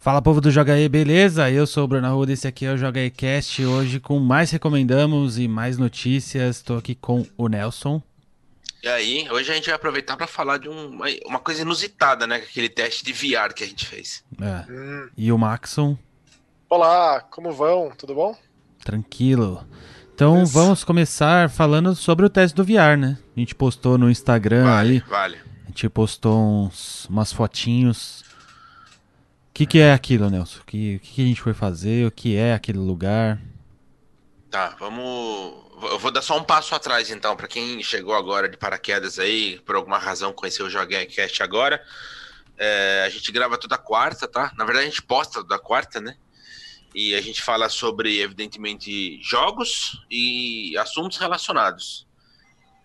[0.00, 1.50] Fala povo do Joga aí, beleza?
[1.50, 4.48] Eu sou o Bruno Arruda, esse aqui é o Joga aí Cast, hoje com mais
[4.52, 6.56] recomendamos e mais notícias.
[6.56, 8.00] Estou aqui com o Nelson.
[8.80, 12.36] E aí, hoje a gente vai aproveitar para falar de um, uma coisa inusitada, né?
[12.36, 14.22] Aquele teste de VR que a gente fez.
[14.40, 14.72] É.
[14.72, 15.08] Hum.
[15.16, 15.98] E o Maxon.
[16.70, 17.90] Olá, como vão?
[17.98, 18.38] Tudo bom?
[18.84, 19.66] Tranquilo.
[20.14, 20.52] Então Isso.
[20.52, 23.18] vamos começar falando sobre o teste do VR, né?
[23.36, 24.98] A gente postou no Instagram vale, aí.
[25.00, 25.38] Vale.
[25.64, 28.27] A gente postou uns, umas fotinhos
[29.58, 30.60] que, que é aquilo, Nelson?
[30.60, 32.06] O que, que a gente foi fazer?
[32.06, 33.40] O que é aquele lugar?
[34.48, 35.66] Tá, vamos.
[35.82, 39.58] Eu vou dar só um passo atrás, então, para quem chegou agora de paraquedas aí,
[39.66, 41.82] por alguma razão conheceu o Joguecast agora.
[42.56, 44.52] É, a gente grava toda quarta, tá?
[44.56, 46.16] Na verdade, a gente posta toda quarta, né?
[46.94, 52.06] E a gente fala sobre, evidentemente, jogos e assuntos relacionados.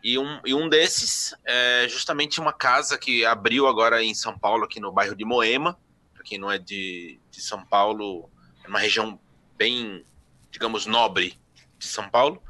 [0.03, 4.65] E um, e um desses é justamente uma casa que abriu agora em São Paulo,
[4.65, 5.77] aqui no bairro de Moema
[6.23, 8.29] para quem não é de, de São Paulo,
[8.63, 9.19] é uma região
[9.57, 10.05] bem,
[10.49, 11.37] digamos, nobre
[11.77, 12.41] de São Paulo.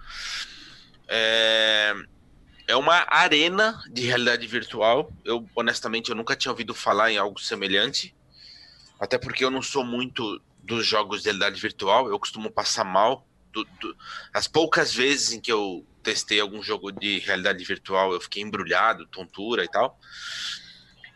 [1.07, 1.93] É,
[2.67, 5.11] é uma arena de realidade virtual.
[5.25, 8.15] Eu, honestamente, eu nunca tinha ouvido falar em algo semelhante.
[8.99, 12.07] Até porque eu não sou muito dos jogos de realidade virtual.
[12.07, 13.27] Eu costumo passar mal.
[13.51, 13.97] Do, do,
[14.33, 19.07] as poucas vezes em que eu testei algum jogo de realidade virtual, eu fiquei embrulhado,
[19.07, 19.99] tontura e tal.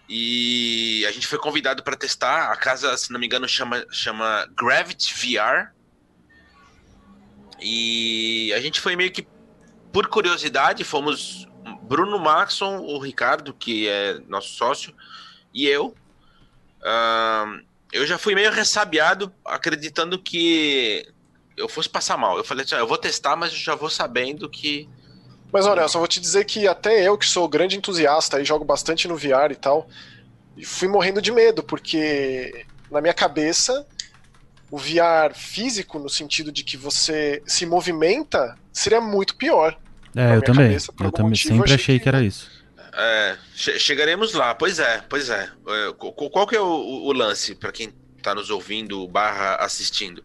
[0.10, 2.52] E a gente foi convidado para testar.
[2.52, 5.72] A casa, se não me engano, chama, chama Gravity VR.
[7.60, 9.28] E a gente foi meio que
[9.92, 11.48] por curiosidade, fomos
[11.82, 14.94] Bruno Maxon, o Ricardo, que é nosso sócio,
[15.54, 15.96] e eu.
[16.82, 21.08] Uh, eu já fui meio ressabiado, acreditando que
[21.56, 22.38] eu fosse passar mal.
[22.38, 24.88] Eu falei assim, ah, eu vou testar, mas eu já vou sabendo que
[25.52, 28.66] mas olha, só vou te dizer que até eu, que sou grande entusiasta e jogo
[28.66, 29.88] bastante no VR e tal,
[30.64, 33.86] fui morrendo de medo, porque na minha cabeça
[34.70, 39.78] o VR físico, no sentido de que você se movimenta, seria muito pior.
[40.16, 40.68] É, eu também.
[40.68, 42.04] Cabeça, eu também sempre achei, achei que...
[42.04, 42.52] que era isso.
[43.00, 45.44] É, che chegaremos lá, pois é, pois é.
[45.44, 50.24] é qual que é o, o lance, para quem está nos ouvindo barra assistindo?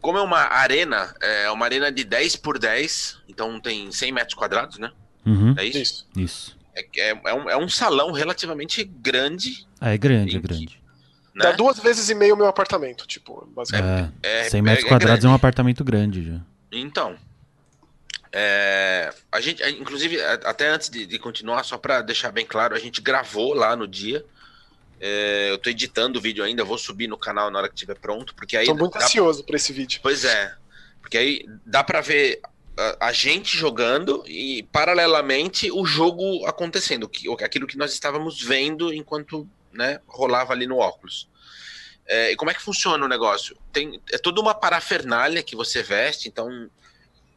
[0.00, 4.34] como é uma arena, é uma arena de 10 por 10, então tem 100 metros
[4.34, 4.90] quadrados, né?
[5.24, 5.54] Uhum.
[5.56, 5.78] É isso?
[5.78, 6.06] Isso.
[6.16, 6.58] isso.
[6.74, 9.64] É, é, é, um, é um salão relativamente grande.
[9.80, 10.82] Ah, é grande, é grande.
[11.32, 11.44] Né?
[11.44, 14.12] Dá duas vezes e meio o meu apartamento, tipo, basicamente.
[14.24, 16.40] É, é 100 metros é quadrados é, um apartamento grande já.
[16.72, 17.16] Então.
[18.32, 22.78] É, a gente, inclusive, até antes de, de continuar, só para deixar bem claro, a
[22.78, 24.24] gente gravou lá no dia.
[25.00, 27.96] É, eu tô editando o vídeo ainda, vou subir no canal na hora que estiver
[27.96, 28.66] pronto, porque aí.
[28.66, 29.54] Tô muito ansioso pra...
[29.54, 30.00] esse vídeo.
[30.02, 30.54] Pois é.
[31.00, 32.42] Porque aí dá pra ver
[33.00, 39.48] a, gente jogando e, paralelamente, o jogo acontecendo, que, aquilo que nós estávamos vendo enquanto
[39.72, 41.28] né, rolava ali no óculos.
[42.06, 43.56] É, e como é que funciona o negócio?
[43.72, 46.70] Tem, é toda uma parafernália que você veste, então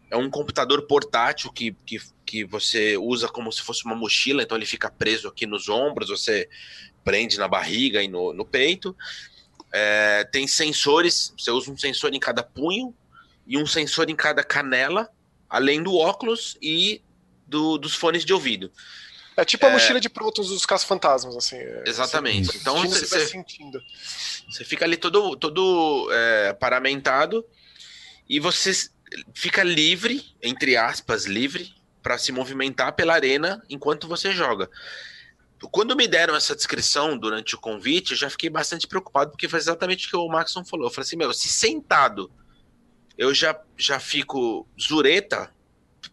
[0.10, 4.58] é um computador portátil que, que, que você usa como se fosse uma mochila, então
[4.58, 6.48] ele fica preso aqui nos ombros, você
[7.04, 8.96] prende na barriga e no, no peito.
[9.74, 12.94] É, tem sensores, você usa um sensor em cada punho
[13.48, 15.10] e um sensor em cada canela,
[15.52, 17.02] além do óculos e
[17.46, 18.72] do, dos fones de ouvido.
[19.36, 19.74] É tipo a é...
[19.74, 21.58] mochila de prontos dos caça-fantasmas, assim.
[21.58, 22.58] É, Exatamente.
[22.58, 23.44] Então você, você,
[24.50, 27.46] você, fica ali todo, todo é, paramentado
[28.30, 28.72] e você
[29.34, 34.70] fica livre, entre aspas, livre, para se movimentar pela arena enquanto você joga.
[35.70, 39.60] Quando me deram essa descrição durante o convite, eu já fiquei bastante preocupado, porque foi
[39.60, 40.88] exatamente o que o Maxon falou.
[40.88, 42.32] Eu falei assim, meu, se sentado
[43.18, 45.52] eu já, já fico zureta,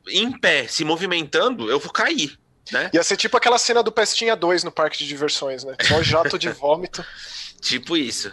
[0.09, 2.39] em pé, se movimentando, eu vou cair.
[2.73, 2.91] Né?
[2.93, 5.75] Ia ser tipo aquela cena do Pestinha 2 no parque de diversões, né?
[5.83, 7.05] Só jato de vômito.
[7.61, 8.33] tipo isso.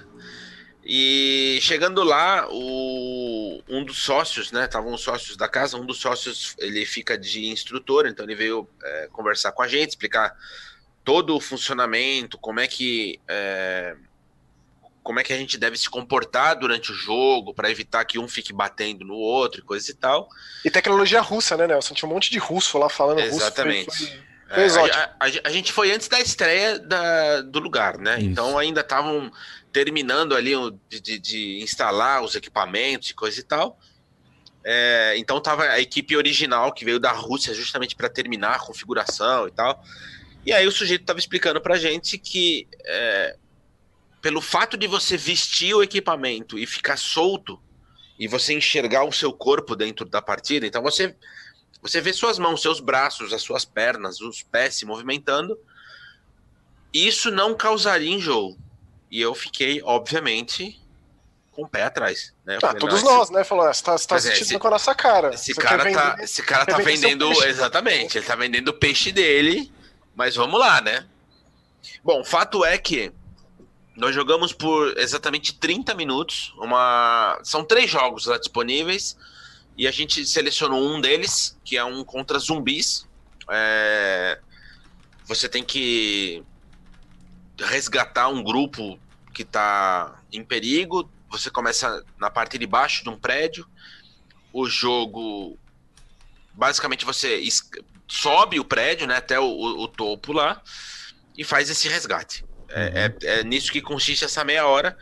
[0.83, 4.65] E chegando lá, o, um dos sócios, né?
[4.65, 8.69] Estavam os sócios da casa, um dos sócios ele fica de instrutor, então ele veio
[8.83, 10.35] é, conversar com a gente, explicar
[11.03, 13.95] todo o funcionamento, como é que é,
[15.05, 18.27] como é que a gente deve se comportar durante o jogo para evitar que um
[18.27, 20.27] fique batendo no outro e coisa e tal.
[20.65, 21.93] E tecnologia russa, né, Nelson?
[21.93, 23.85] Tinha um monte de russo lá falando Exatamente.
[23.85, 24.19] russo.
[24.57, 24.97] Exatamente.
[24.97, 28.17] É, a, a, a, gente foi antes da estreia da, do lugar, né?
[28.17, 28.29] Isso.
[28.29, 29.31] Então ainda estavam
[29.71, 30.53] terminando ali
[30.89, 33.77] de, de, de, instalar os equipamentos e coisa e tal.
[34.63, 39.47] É, então tava a equipe original que veio da Rússia justamente para terminar a configuração
[39.47, 39.83] e tal.
[40.43, 43.35] E aí o sujeito estava explicando pra gente que é,
[44.25, 47.61] pelo fato de você vestir o equipamento e ficar solto
[48.17, 51.15] e você enxergar o seu corpo dentro da partida, então você
[51.79, 55.55] você vê suas mãos, seus braços, as suas pernas, os pés se movimentando.
[56.91, 58.57] Isso não causaria enjoo.
[59.11, 60.81] E eu fiquei, obviamente,
[61.51, 62.33] com o pé atrás.
[62.43, 62.57] Né?
[62.63, 63.43] Ah, todos nós, né?
[63.43, 65.35] Falou, você tá, você tá assistindo esse, com a nossa cara.
[65.35, 67.31] Esse você cara, tá, esse cara tá vendendo.
[67.43, 69.71] Exatamente, ele tá vendendo o peixe dele.
[70.15, 71.05] Mas vamos lá, né?
[72.03, 73.13] Bom, fato é que
[73.95, 76.53] nós jogamos por exatamente 30 minutos.
[76.57, 77.39] Uma...
[77.43, 79.17] São três jogos lá disponíveis.
[79.77, 83.07] E a gente selecionou um deles, que é um contra zumbis.
[83.49, 84.39] É...
[85.25, 86.43] Você tem que
[87.57, 88.99] resgatar um grupo
[89.33, 91.09] que está em perigo.
[91.29, 93.65] Você começa na parte de baixo de um prédio.
[94.51, 95.57] O jogo.
[96.53, 97.41] Basicamente, você
[98.07, 100.61] sobe o prédio né, até o, o, o topo lá
[101.37, 102.45] e faz esse resgate.
[102.77, 104.97] É, é, é, nisso que consiste essa meia hora.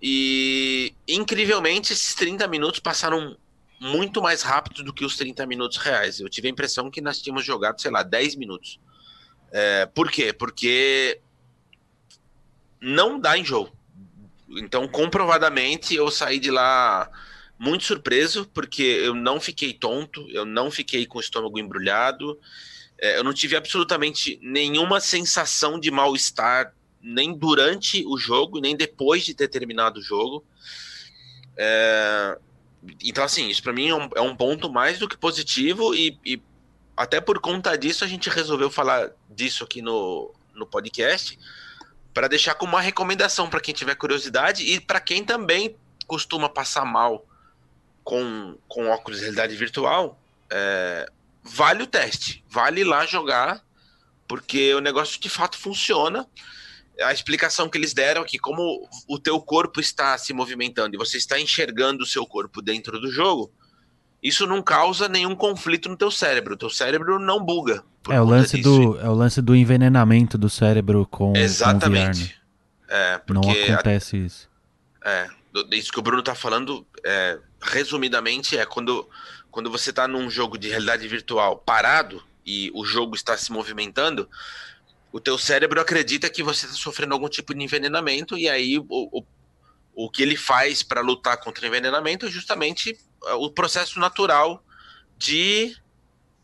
[0.00, 3.34] E incrivelmente, esses 30 minutos passaram
[3.80, 6.20] muito mais rápido do que os 30 minutos reais.
[6.20, 8.78] Eu tive a impressão que nós tínhamos jogado, sei lá, 10 minutos.
[9.50, 10.34] É, por quê?
[10.34, 11.18] Porque
[12.78, 13.72] não dá enjoo.
[14.50, 17.10] Então, comprovadamente, eu saí de lá
[17.58, 22.38] muito surpreso, porque eu não fiquei tonto, eu não fiquei com o estômago embrulhado,
[23.00, 29.24] é, eu não tive absolutamente nenhuma sensação de mal-estar, nem durante o jogo, nem depois
[29.24, 30.44] de ter terminado o jogo.
[31.56, 32.38] É,
[33.02, 36.18] então, assim, isso para mim é um, é um, ponto mais do que positivo, e,
[36.24, 36.40] e,
[36.96, 41.38] até por conta disso a gente resolveu falar disso aqui no, no podcast,
[42.14, 45.76] para deixar como uma recomendação para quem tiver curiosidade e para quem também
[46.06, 47.26] costuma passar mal
[48.04, 50.18] com, com óculos de realidade virtual,
[50.50, 51.06] é,
[51.42, 53.64] vale o teste, vale lá jogar,
[54.28, 56.26] porque o negócio de fato funciona.
[57.04, 60.98] A explicação que eles deram é que como o teu corpo está se movimentando e
[60.98, 63.52] você está enxergando o seu corpo dentro do jogo,
[64.22, 66.54] isso não causa nenhum conflito no teu cérebro.
[66.54, 67.82] O teu cérebro não buga.
[68.08, 72.18] É o, lance do, é o lance do envenenamento do cérebro com, Exatamente.
[72.18, 72.42] Com o VR, né?
[72.88, 74.48] É, porque não acontece a, isso.
[75.04, 75.28] É,
[75.72, 79.08] isso que o Bruno está falando é, resumidamente, é quando,
[79.50, 84.28] quando você está num jogo de realidade virtual parado e o jogo está se movimentando,
[85.12, 88.86] o teu cérebro acredita que você está sofrendo algum tipo de envenenamento e aí o,
[88.88, 89.24] o,
[89.94, 94.64] o que ele faz para lutar contra o envenenamento é justamente é, o processo natural
[95.18, 95.76] de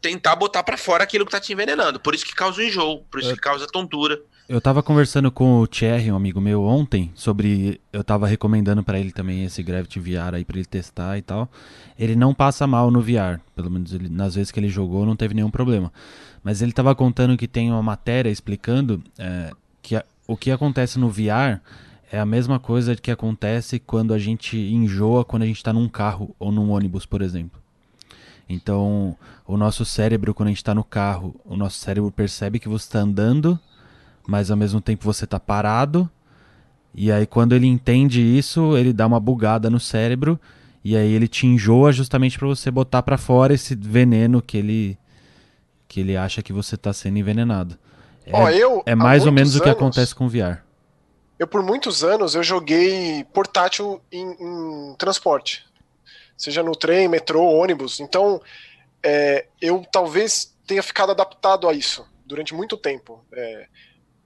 [0.00, 1.98] tentar botar para fora aquilo que está te envenenando.
[1.98, 4.20] Por isso que causa o enjoo, por isso que causa tontura.
[4.48, 7.80] Eu tava conversando com o Thierry, um amigo meu, ontem, sobre.
[7.92, 11.50] Eu tava recomendando para ele também esse Gravity VR aí pra ele testar e tal.
[11.98, 15.16] Ele não passa mal no VR, pelo menos ele, nas vezes que ele jogou não
[15.16, 15.92] teve nenhum problema.
[16.42, 19.50] Mas ele tava contando que tem uma matéria explicando é,
[19.82, 21.60] que a, o que acontece no VR
[22.10, 25.88] é a mesma coisa que acontece quando a gente enjoa quando a gente tá num
[25.88, 27.60] carro ou num ônibus, por exemplo.
[28.48, 29.14] Então,
[29.46, 32.86] o nosso cérebro, quando a gente está no carro, o nosso cérebro percebe que você
[32.86, 33.60] está andando
[34.28, 36.08] mas ao mesmo tempo você tá parado.
[36.94, 40.38] E aí quando ele entende isso, ele dá uma bugada no cérebro
[40.84, 44.98] e aí ele te enjoa justamente para você botar para fora esse veneno que ele
[45.88, 47.78] que ele acha que você tá sendo envenenado.
[48.26, 50.58] É, Ó, eu, é mais ou menos anos, o que acontece com o VR.
[51.38, 55.64] Eu por muitos anos eu joguei portátil em, em transporte,
[56.36, 58.00] seja no trem, metrô, ônibus.
[58.00, 58.40] Então
[59.02, 63.24] é, eu talvez tenha ficado adaptado a isso durante muito tempo.
[63.32, 63.66] É,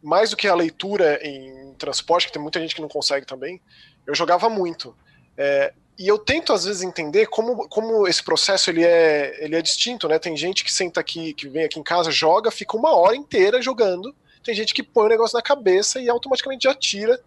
[0.03, 3.61] mais do que a leitura em transporte, que tem muita gente que não consegue também,
[4.05, 4.97] eu jogava muito.
[5.37, 5.73] É,
[6.03, 10.09] e eu tento às vezes entender como, como esse processo ele é, ele é distinto,
[10.09, 10.19] né?
[10.19, 13.63] Tem gente que senta aqui, que vem aqui em casa, joga, fica uma hora inteira
[13.63, 14.13] jogando.
[14.43, 17.23] Tem gente que põe o negócio na cabeça e automaticamente já tira.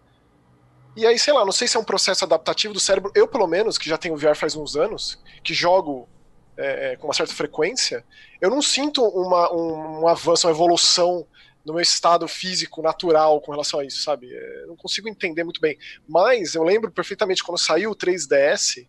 [0.94, 3.10] E aí, sei lá, não sei se é um processo adaptativo do cérebro.
[3.14, 6.06] Eu, pelo menos, que já tenho VR faz uns anos, que jogo
[6.54, 8.04] é, é com uma certa frequência,
[8.42, 11.26] eu não sinto uma, um, um avanço, uma evolução
[11.66, 14.32] no meu estado físico natural com relação a isso, sabe?
[14.32, 15.76] É, não consigo entender muito bem.
[16.08, 18.86] Mas eu lembro perfeitamente quando saiu o 3DS,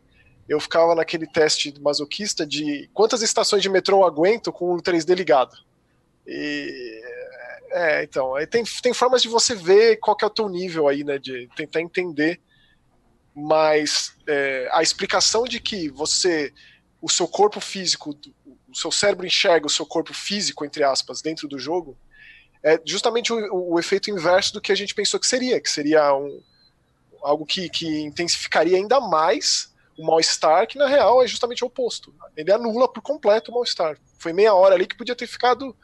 [0.47, 5.15] eu ficava naquele teste masoquista de quantas estações de metrô eu aguento com o 3D
[5.15, 5.57] ligado.
[6.27, 7.01] E
[7.71, 10.87] é, então, aí tem, tem formas de você ver qual que é o teu nível
[10.87, 11.17] aí, né?
[11.17, 12.39] De tentar entender.
[13.35, 16.53] Mas é, a explicação de que você,
[17.01, 18.15] o seu corpo físico,
[18.67, 21.97] o seu cérebro enxerga o seu corpo físico, entre aspas, dentro do jogo,
[22.67, 26.13] é justamente o, o, efeito inverso do que a gente pensou que seria, que seria
[26.13, 26.41] um,
[27.23, 32.13] algo que, que intensificaria ainda mais o mal-estar, que na real é justamente o oposto.
[32.35, 33.97] Ele anula por completo o mal-estar.
[34.19, 35.75] Foi meia hora ali que podia ter ficado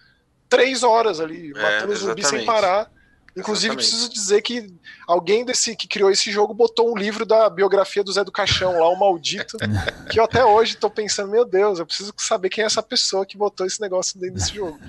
[0.50, 2.92] três horas ali, é, matando zumbi sem parar.
[3.36, 3.90] Inclusive, exatamente.
[3.90, 4.72] preciso dizer que
[5.08, 8.80] alguém desse que criou esse jogo botou um livro da biografia do Zé do Caixão
[8.80, 9.58] lá, o Maldito,
[10.12, 13.26] que eu até hoje estou pensando, meu Deus, eu preciso saber quem é essa pessoa
[13.26, 14.80] que botou esse negócio dentro desse jogo.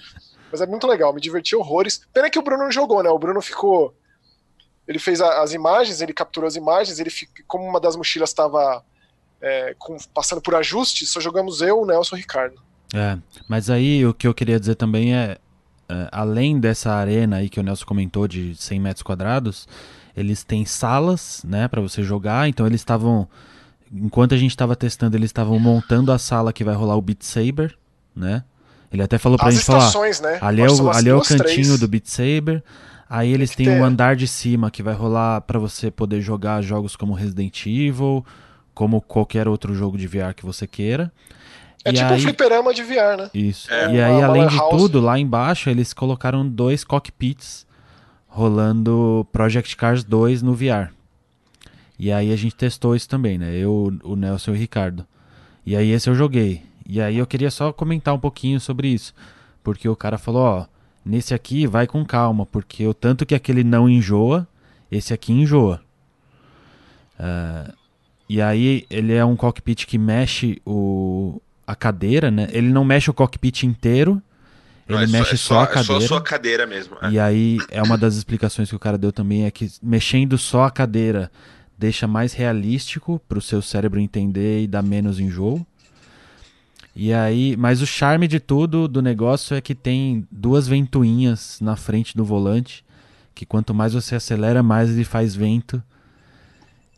[0.55, 2.07] Mas é muito legal, me diverti horrores.
[2.13, 3.11] Pena que o Bruno não jogou, né?
[3.11, 3.93] O Bruno ficou
[4.87, 7.11] ele fez a, as imagens, ele capturou as imagens, ele
[7.49, 8.85] como uma das mochilas estava
[9.41, 9.75] é,
[10.15, 12.63] passando por ajuste, só jogamos eu, o Nelson e o Ricardo.
[12.95, 13.19] É,
[13.49, 15.39] mas aí o que eu queria dizer também é,
[15.89, 19.67] é, além dessa arena aí que o Nelson comentou de 100 metros quadrados,
[20.17, 23.29] eles têm salas, né, para você jogar, então eles estavam
[23.93, 27.23] enquanto a gente estava testando, eles estavam montando a sala que vai rolar o Beat
[27.23, 27.77] Saber,
[28.15, 28.45] né?
[28.95, 30.39] Ele até falou pra As gente falar, né?
[30.41, 32.63] ali é o, ali é o cantinho duas, do Beat Saber.
[33.11, 36.63] Aí eles têm o um andar de cima que vai rolar para você poder jogar
[36.63, 38.25] jogos como Resident Evil,
[38.73, 41.13] como qualquer outro jogo de VR que você queira.
[41.85, 42.19] É e tipo aí...
[42.19, 43.31] um fliperama de VR, né?
[43.35, 43.73] Isso.
[43.73, 44.71] É, e aí, além de house.
[44.71, 47.67] tudo, lá embaixo eles colocaram dois cockpits
[48.29, 50.93] rolando Project Cars 2 no VR.
[51.99, 53.57] E aí a gente testou isso também, né?
[53.57, 55.05] Eu, o Nelson e o Ricardo.
[55.67, 56.63] E aí esse eu joguei.
[56.87, 59.15] E aí eu queria só comentar um pouquinho sobre isso.
[59.63, 60.67] Porque o cara falou, ó,
[61.05, 64.47] nesse aqui vai com calma, porque o tanto que aquele não enjoa,
[64.91, 65.81] esse aqui enjoa.
[67.19, 67.73] Uh,
[68.29, 72.49] e aí ele é um cockpit que mexe o, a cadeira, né?
[72.53, 74.23] Ele não mexe o cockpit inteiro,
[74.89, 75.83] ele não, é mexe só, só, a cadeira.
[75.83, 76.97] É só a sua cadeira mesmo.
[77.01, 77.11] É.
[77.11, 80.65] E aí é uma das explicações que o cara deu também, é que mexendo só
[80.65, 81.31] a cadeira
[81.79, 85.67] deixa mais realístico para o seu cérebro entender e dar menos enjoo.
[86.97, 91.75] E aí, mas o charme de tudo do negócio é que tem duas ventoinhas na
[91.75, 92.85] frente do volante,
[93.35, 95.83] que quanto mais você acelera, mais ele faz vento.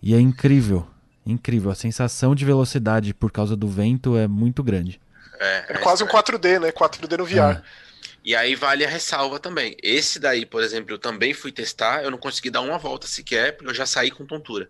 [0.02, 0.86] E é incrível,
[1.24, 1.70] incrível.
[1.70, 5.00] A sensação de velocidade por causa do vento é muito grande.
[5.40, 6.70] É, é, é quase um 4D, né?
[6.70, 7.58] 4D no VR.
[7.58, 7.62] É.
[8.22, 9.76] E aí vale a ressalva também.
[9.82, 13.56] Esse daí, por exemplo, eu também fui testar, eu não consegui dar uma volta sequer,
[13.56, 14.68] porque eu já saí com tontura.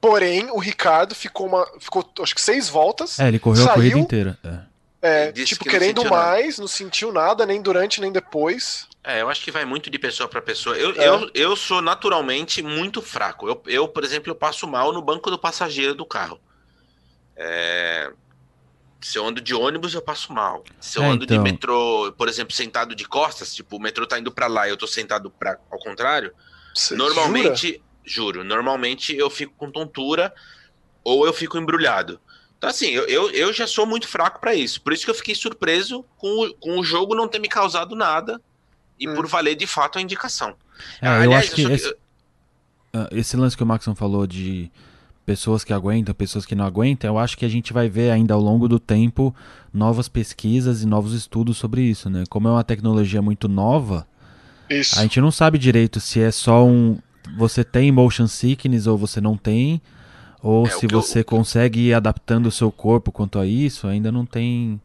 [0.00, 1.66] Porém, o Ricardo ficou uma.
[1.80, 3.18] Ficou, acho que seis voltas.
[3.18, 4.38] É, ele correu saiu, a corrida inteira.
[5.00, 6.60] É, é tipo, que querendo não mais, nada.
[6.60, 8.86] não sentiu nada, nem durante, nem depois.
[9.02, 10.76] É, eu acho que vai muito de pessoa para pessoa.
[10.76, 11.08] Eu, é.
[11.08, 13.48] eu, eu sou naturalmente muito fraco.
[13.48, 16.40] Eu, eu, por exemplo, eu passo mal no banco do passageiro do carro.
[17.36, 18.12] É...
[19.00, 20.64] Se eu ando de ônibus, eu passo mal.
[20.80, 21.36] Se eu é, ando então...
[21.36, 24.70] de metrô, por exemplo, sentado de costas, tipo, o metrô tá indo para lá e
[24.70, 26.32] eu tô sentado pra, ao contrário,
[26.74, 27.68] Você normalmente.
[27.68, 27.87] Jura?
[28.08, 28.42] Juro.
[28.42, 30.32] Normalmente eu fico com tontura
[31.04, 32.20] ou eu fico embrulhado.
[32.58, 34.80] Então, assim, eu, eu, eu já sou muito fraco para isso.
[34.82, 37.94] Por isso que eu fiquei surpreso com o, com o jogo não ter me causado
[37.94, 38.40] nada
[38.98, 39.14] e hum.
[39.14, 40.56] por valer de fato a indicação.
[41.00, 41.96] É, Aliás, eu acho que, eu esse,
[42.92, 44.70] ah, esse, lance que o Maxon falou de
[45.24, 48.34] pessoas que aguentam, pessoas que não aguentam, eu acho que a gente vai ver ainda
[48.34, 49.34] ao longo do tempo
[49.72, 52.24] novas pesquisas e novos estudos sobre isso, né?
[52.28, 54.06] Como é uma tecnologia muito nova,
[54.68, 54.98] isso.
[54.98, 56.98] a gente não sabe direito se é só um,
[57.36, 59.80] você tem motion sickness ou você não tem,
[60.42, 61.24] ou é, se você eu...
[61.24, 64.80] consegue ir adaptando o seu corpo quanto a isso, ainda não tem.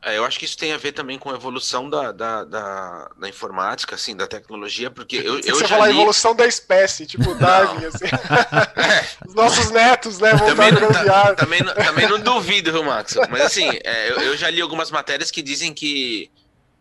[0.00, 3.10] É, eu acho que isso tem a ver também com a evolução da, da, da,
[3.18, 5.94] da informática, assim, da tecnologia, porque eu, eu você já falar li...
[5.94, 8.06] evolução da espécie, tipo Darwin, assim.
[8.06, 9.26] é.
[9.26, 13.16] Os nossos netos, né, também não, tá, também, não, também não duvido, viu, Max?
[13.28, 16.30] Mas assim, é, eu, eu já li algumas matérias que dizem que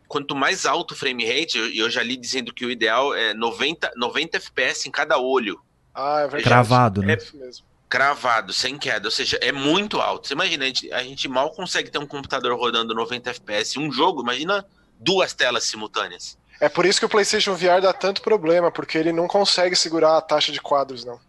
[0.07, 3.33] quanto mais alto o frame rate, eu, eu já li dizendo que o ideal é
[3.33, 5.59] 90, 90 FPS em cada olho.
[5.93, 6.43] Ah, é verdade.
[6.43, 7.13] Cravado, né?
[7.13, 7.65] É mesmo.
[7.89, 10.27] Cravado, sem queda, ou seja, é muito alto.
[10.27, 13.79] Você imagina, a gente, a gente mal consegue ter um computador rodando 90 FPS.
[13.79, 14.65] Um jogo, imagina
[14.99, 16.37] duas telas simultâneas.
[16.59, 20.17] É por isso que o PlayStation VR dá tanto problema, porque ele não consegue segurar
[20.17, 21.19] a taxa de quadros, não.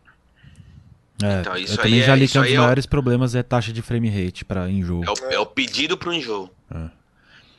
[1.23, 2.89] É, então, eu também já é, li que um dos é maiores o...
[2.89, 5.05] problemas é taxa de frame rate para enjoo.
[5.05, 6.51] É o, é o pedido para o enjoo.
[6.73, 6.98] É.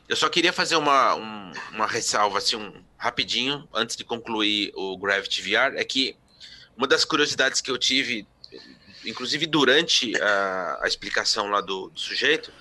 [0.09, 4.97] Eu só queria fazer uma, um, uma ressalva, assim, um, rapidinho, antes de concluir o
[4.97, 6.15] Gravity VR, é que
[6.75, 8.27] uma das curiosidades que eu tive,
[9.05, 12.51] inclusive durante a, a explicação lá do, do, sujeito,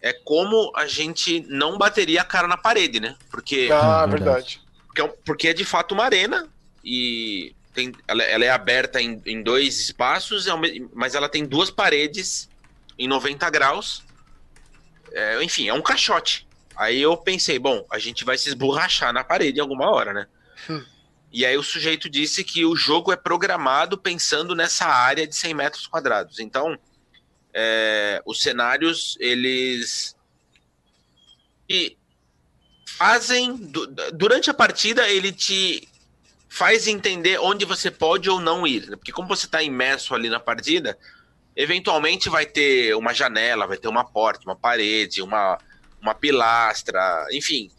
[0.00, 3.16] é como a gente não bateria a cara na parede, né?
[3.28, 4.62] Porque, ah, é verdade.
[4.86, 6.48] Porque, é porque é de fato uma arena
[6.84, 10.52] e tem, ela, ela é aberta em, em dois espaços, é
[10.94, 12.48] mas ela tem duas paredes
[12.98, 14.04] em 90 graus.
[15.12, 16.47] É, enfim, é um caixote.
[16.78, 20.28] Aí eu pensei, bom, a gente vai se esborrachar na parede em alguma hora, né?
[20.70, 20.84] Hum.
[21.32, 25.54] E aí o sujeito disse que o jogo é programado pensando nessa área de 100
[25.54, 26.38] metros quadrados.
[26.38, 26.78] Então,
[27.52, 30.16] é, os cenários, eles...
[31.68, 31.96] E
[32.86, 33.56] fazem...
[34.14, 35.86] Durante a partida, ele te
[36.48, 38.88] faz entender onde você pode ou não ir.
[38.88, 38.96] Né?
[38.96, 40.96] Porque como você está imerso ali na partida,
[41.56, 45.58] eventualmente vai ter uma janela, vai ter uma porta, uma parede, uma
[46.00, 47.70] uma pilastra, enfim,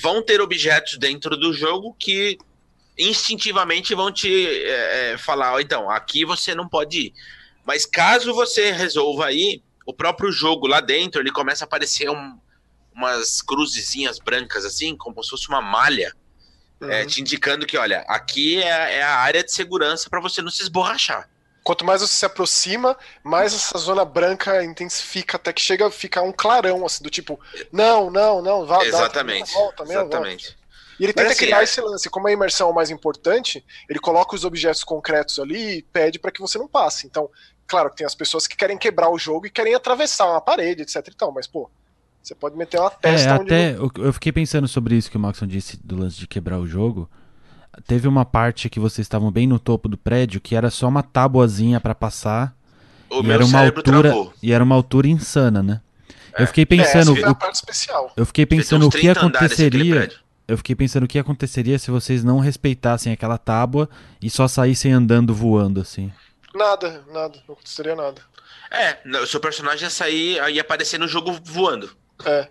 [0.00, 2.38] vão ter objetos dentro do jogo que
[2.98, 7.14] instintivamente vão te é, é falar, oh, então, aqui você não pode ir.
[7.64, 12.38] Mas caso você resolva ir, o próprio jogo lá dentro, ele começa a aparecer um,
[12.94, 16.14] umas cruzezinhas brancas assim, como se fosse uma malha.
[16.82, 20.50] é, te indicando que, olha, aqui é, é a área de segurança para você não
[20.50, 21.28] se esborrachar.
[21.64, 26.22] Quanto mais você se aproxima, mais essa zona branca intensifica até que chega a ficar
[26.22, 27.38] um clarão, assim, do tipo,
[27.70, 29.52] não, não, não, vá, Exatamente.
[29.52, 30.46] Dá, volta, Exatamente.
[30.46, 30.62] Volta.
[30.98, 32.10] E ele tenta assim, criar é- esse lance.
[32.10, 36.18] Como a imersão é o mais importante, ele coloca os objetos concretos ali e pede
[36.18, 37.06] para que você não passe.
[37.06, 37.30] Então,
[37.66, 40.82] claro que tem as pessoas que querem quebrar o jogo e querem atravessar uma parede,
[40.82, 41.70] etc e tal, mas, pô,
[42.22, 45.16] você pode meter uma É, testa onde até eu, eu fiquei pensando sobre isso que
[45.16, 47.10] o Maxon disse do lance de quebrar o jogo.
[47.86, 51.02] Teve uma parte que vocês estavam bem no topo do prédio que era só uma
[51.02, 52.54] tábuazinha pra passar
[53.10, 54.34] O e meu era uma altura travou.
[54.42, 55.80] e era uma altura insana, né?
[56.34, 56.42] É.
[56.42, 58.12] Eu fiquei É, pensando, é o- parte especial.
[58.16, 61.78] eu fiquei pensando o que 30 andares aquele aconteceria, eu fiquei pensando o que aconteceria
[61.78, 63.88] se vocês não respeitassem aquela tábua
[64.20, 66.12] e só saíssem andando voando assim.
[66.54, 68.20] Nada, nada, não aconteceria nada.
[68.70, 71.90] É, o seu personagem ia sair, ia aparecer no jogo voando.
[72.24, 72.48] É.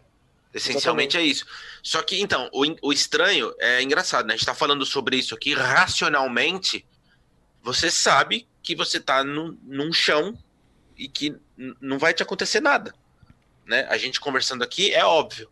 [0.54, 1.46] Essencialmente é isso.
[1.82, 4.34] Só que, então, o, o estranho é engraçado, né?
[4.34, 6.86] A gente tá falando sobre isso aqui racionalmente.
[7.64, 10.38] Você sabe que você tá num, num chão
[10.98, 11.36] e que
[11.80, 12.94] não vai te acontecer nada.
[13.66, 13.86] Né?
[13.90, 15.50] A gente conversando aqui é óbvio.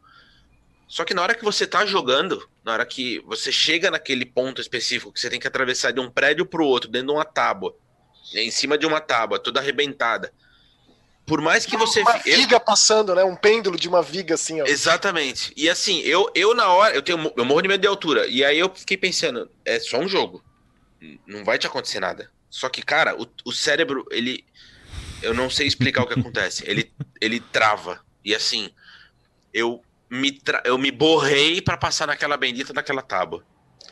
[0.87, 4.59] Só que na hora que você tá jogando, na hora que você chega naquele ponto
[4.59, 7.75] específico que você tem que atravessar de um prédio pro outro, dentro de uma tábua,
[8.33, 10.33] em cima de uma tábua, toda arrebentada.
[11.29, 12.01] Por mais que você.
[12.01, 13.23] uma eu- viga passando, né?
[13.23, 14.65] Um pêndulo de uma viga assim, ó.
[14.65, 15.53] Exatamente.
[15.55, 18.25] E assim, eu, eu na hora, eu tenho eu morro de medo de altura.
[18.27, 20.43] E aí eu fiquei pensando, é só um jogo.
[21.27, 22.29] Não vai te acontecer nada.
[22.49, 24.43] Só que, cara, o, o cérebro, ele.
[25.21, 26.63] Eu não sei explicar o que acontece.
[26.65, 28.01] Ele, ele trava.
[28.25, 28.69] E assim,
[29.53, 33.45] eu me, tra- eu me borrei pra passar naquela bendita daquela tábua.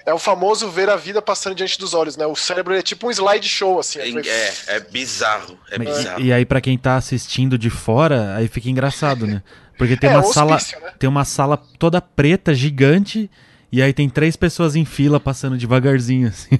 [0.08, 2.26] É o famoso ver a vida passando diante dos olhos, né?
[2.26, 4.00] O cérebro é tipo um slideshow, assim.
[4.00, 5.60] É, Foi- é, é bizarro.
[5.70, 6.22] É bizarro.
[6.22, 9.44] E, e aí pra quem tá assistindo de fora, aí fica engraçado, né?
[9.78, 10.94] Porque tem É, uma um sala, hospício, né?
[10.98, 13.30] tem uma sala toda preta, gigante,
[13.70, 16.58] e aí tem três pessoas em fila passando devagarzinho assim.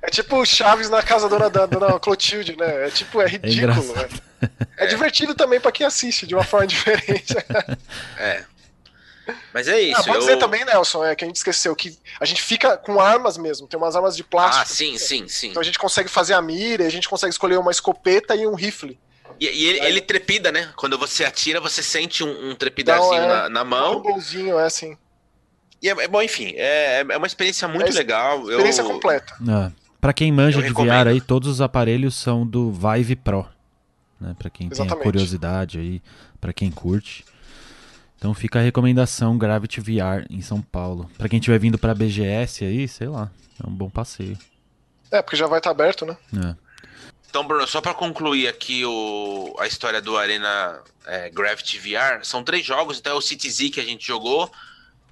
[0.00, 2.86] É tipo o Chaves na casa da dona, dona Clotilde, né?
[2.86, 3.52] É tipo, é ridículo.
[3.82, 4.22] engraçado.
[4.40, 4.48] né?
[4.76, 7.34] É, divertido também pra quem assiste de uma forma diferente.
[8.18, 8.44] É.
[9.54, 10.00] Mas é isso.
[10.00, 10.20] ah, vou eu...
[10.20, 13.66] dizer também, Nelson, é que a gente esqueceu que a gente fica com armas mesmo,
[13.66, 14.62] tem umas armas de plástico.
[14.62, 15.48] Ah, sim, sim, sim.
[15.50, 18.54] Então a gente consegue fazer a mira, a gente consegue escolher uma escopeta e um
[18.54, 18.98] rifle.
[19.40, 20.70] E, e ele, ele trepida, né?
[20.76, 24.00] Quando você atira, você sente um, um trepidarzinho Então, é, na, na Um mão.
[24.02, 24.96] bolzinho, é assim.
[25.80, 28.48] E é, é bom, enfim, é, é uma experiência muito É legal.
[28.48, 29.34] Experiência eu, completa.
[29.48, 31.04] Ah, pra quem manja Eu de recomendo.
[31.04, 33.46] VR aí, todos os aparelhos são do Vive Pro.
[34.20, 34.36] Né?
[34.38, 35.02] Pra quem tem Exatamente.
[35.04, 36.02] curiosidade aí,
[36.40, 37.24] pra quem curte.
[38.22, 41.10] Então fica a recomendação Gravity VR em São Paulo.
[41.18, 43.28] Pra quem tiver vindo pra BGS aí, sei lá,
[43.60, 44.38] é um bom passeio.
[45.10, 46.16] É, porque já vai estar aberto, né?
[46.36, 46.54] É.
[47.28, 52.44] Então, Bruno, só pra concluir aqui o, a história do Arena é, Gravity VR, são
[52.44, 54.48] três jogos, então é o City Z que a gente jogou,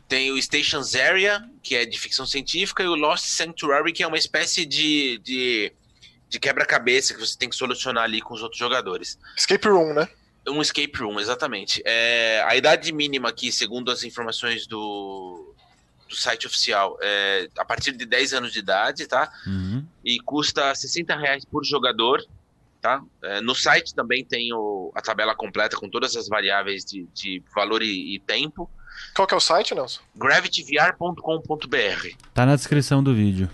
[0.07, 4.07] tem o Stations Area, que é de ficção científica, e o Lost Sanctuary, que é
[4.07, 5.73] uma espécie de, de,
[6.29, 9.18] de quebra-cabeça que você tem que solucionar ali com os outros jogadores.
[9.37, 10.09] Escape Room, né?
[10.48, 11.83] Um escape room, exatamente.
[11.85, 15.55] É, a idade mínima aqui, segundo as informações do,
[16.09, 19.31] do site oficial, é a partir de 10 anos de idade, tá?
[19.46, 19.85] Uhum.
[20.05, 22.24] E custa 60 reais por jogador,
[22.81, 23.03] tá?
[23.22, 27.42] É, no site também tem o- a tabela completa com todas as variáveis de, de
[27.55, 28.68] valor e, e tempo.
[29.14, 30.00] Qual que é o site, Nelson?
[30.16, 33.48] gravityvr.com.br Tá na descrição do vídeo.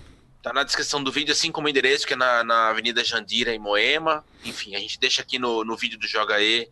[0.46, 3.52] Tá na descrição do vídeo, assim como o endereço, que é na, na Avenida Jandira,
[3.52, 4.24] em Moema.
[4.44, 6.70] Enfim, a gente deixa aqui no, no vídeo do Joga E.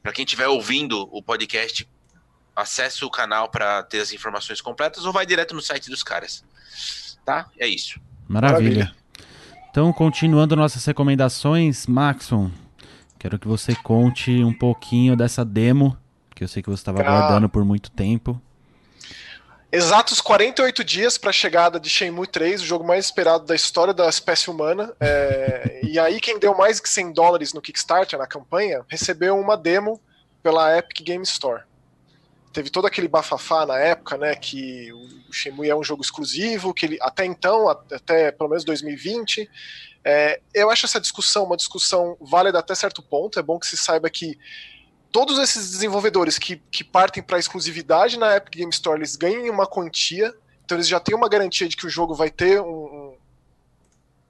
[0.00, 1.88] Pra quem estiver ouvindo o podcast,
[2.54, 6.44] acesse o canal pra ter as informações completas ou vai direto no site dos caras.
[7.26, 7.48] Tá?
[7.58, 8.00] É isso.
[8.28, 8.84] Maravilha.
[8.84, 8.96] Maravilha.
[9.68, 12.52] Então, continuando nossas recomendações, Maxon,
[13.18, 15.98] quero que você conte um pouquinho dessa demo,
[16.36, 17.02] que eu sei que você estava Ah.
[17.02, 18.40] aguardando por muito tempo.
[19.70, 23.92] Exatos 48 dias para a chegada de Shenmue 3, o jogo mais esperado da história
[23.92, 24.94] da espécie humana.
[24.98, 29.58] É, e aí, quem deu mais que 100 dólares no Kickstarter, na campanha, recebeu uma
[29.58, 30.00] demo
[30.42, 31.64] pela Epic Game Store.
[32.50, 34.90] Teve todo aquele bafafá na época, né, que
[35.28, 39.50] o Shenmue é um jogo exclusivo, que ele, até então, até pelo menos 2020.
[40.02, 43.38] É, eu acho essa discussão uma discussão válida até certo ponto.
[43.38, 44.38] É bom que se saiba que
[45.10, 49.66] todos esses desenvolvedores que, que partem para exclusividade na Epic Game Store, eles ganham uma
[49.66, 52.66] quantia, então eles já têm uma garantia de que o jogo vai ter um,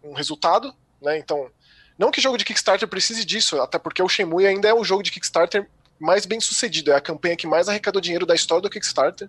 [0.04, 1.18] um, um resultado, né?
[1.18, 1.50] Então,
[1.98, 5.02] não que jogo de Kickstarter precise disso, até porque o Shenmue ainda é o jogo
[5.02, 8.70] de Kickstarter mais bem sucedido, é a campanha que mais arrecadou dinheiro da história do
[8.70, 9.28] Kickstarter.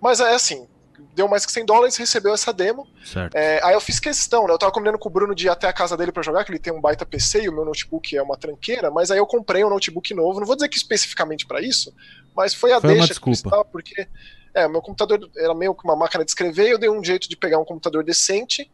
[0.00, 0.68] Mas é assim,
[1.14, 2.86] deu mais que 100 dólares, recebeu essa demo.
[3.34, 4.52] É, aí eu fiz questão, né?
[4.52, 6.50] Eu tava combinando com o Bruno de ir até a casa dele pra jogar, que
[6.50, 9.26] ele tem um baita PC e o meu notebook é uma tranqueira, mas aí eu
[9.26, 10.40] comprei um notebook novo.
[10.40, 11.92] Não vou dizer que especificamente pra isso,
[12.34, 14.06] mas foi a Foi deixa que precisava, porque
[14.54, 17.36] É, meu computador era meio que uma máquina de escrever, eu dei um jeito de
[17.36, 18.70] pegar um computador decente,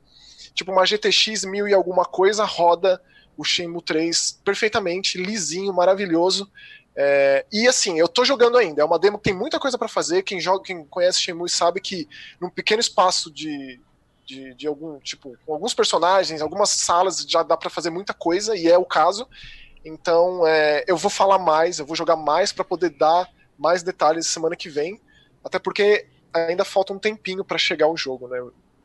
[0.54, 3.02] tipo uma GTX 1000 e alguma coisa, roda
[3.36, 6.48] o Shenmue 3 perfeitamente, lisinho, maravilhoso.
[6.94, 9.88] É, e assim, eu tô jogando ainda, é uma demo que tem muita coisa para
[9.88, 10.22] fazer.
[10.22, 12.08] Quem joga, quem conhece Shenmue sabe que
[12.40, 13.80] num pequeno espaço de,
[14.26, 18.56] de, de algum tipo, com alguns personagens, algumas salas já dá para fazer muita coisa,
[18.56, 19.26] e é o caso.
[19.84, 23.28] Então, é, eu vou falar mais, eu vou jogar mais para poder dar
[23.58, 25.00] mais detalhes semana que vem.
[25.44, 28.38] Até porque ainda falta um tempinho para chegar o jogo, né?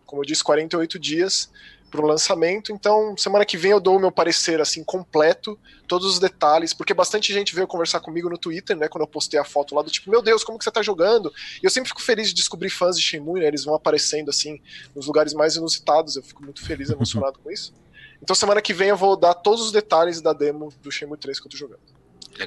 [0.05, 1.51] Como eu disse, 48 dias
[1.89, 2.71] para o lançamento.
[2.71, 6.93] Então, semana que vem eu dou o meu parecer assim completo, todos os detalhes, porque
[6.93, 9.89] bastante gente veio conversar comigo no Twitter, né, quando eu postei a foto lá do
[9.89, 11.31] tipo, meu Deus, como que você tá jogando?
[11.61, 13.47] E eu sempre fico feliz de descobrir fãs de Shenmue, né?
[13.47, 14.61] Eles vão aparecendo assim
[14.95, 16.15] nos lugares mais inusitados.
[16.15, 17.73] Eu fico muito feliz, emocionado com isso.
[18.21, 21.39] Então, semana que vem eu vou dar todos os detalhes da demo do Shenmue 3
[21.39, 21.79] que eu tô jogando.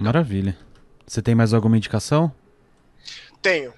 [0.01, 0.57] Maravilha.
[1.07, 2.33] Você tem mais alguma indicação?
[3.41, 3.73] Tenho.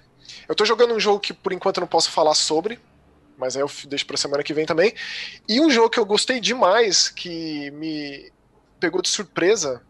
[0.49, 2.79] Eu tô jogando um jogo que por enquanto eu não posso falar sobre,
[3.37, 4.95] mas aí eu deixo pra semana que vem também.
[5.49, 8.31] E um jogo que eu gostei demais, que me
[8.79, 9.83] pegou de surpresa,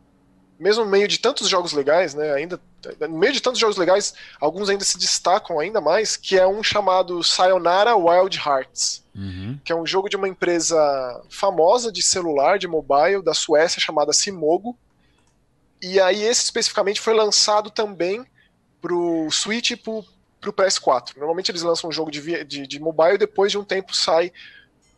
[0.58, 2.32] mesmo no meio de tantos jogos legais, né?
[2.32, 2.60] Ainda
[3.00, 6.62] no meio de tantos jogos legais, alguns ainda se destacam ainda mais, que é um
[6.62, 9.58] chamado Sayonara Wild Hearts, uhum.
[9.64, 14.12] que é um jogo de uma empresa famosa de celular, de mobile, da Suécia, chamada
[14.12, 14.76] Simogo.
[15.80, 18.24] E aí esse especificamente foi lançado também
[18.80, 20.04] pro Switch e pro,
[20.42, 21.16] pro PS4.
[21.16, 24.32] Normalmente eles lançam um jogo de, de, de mobile e depois de um tempo sai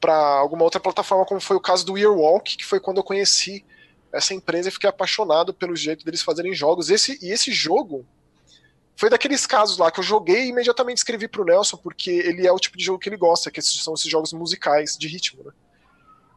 [0.01, 3.65] para alguma outra plataforma, como foi o caso do Earwalk, que foi quando eu conheci
[4.11, 6.89] essa empresa e fiquei apaixonado pelo jeito deles fazerem jogos.
[6.89, 8.07] Esse, e esse jogo
[8.97, 12.53] foi daqueles casos lá que eu joguei e imediatamente escrevi pro Nelson, porque ele é
[12.53, 15.53] o tipo de jogo que ele gosta, que são esses jogos musicais de ritmo, né?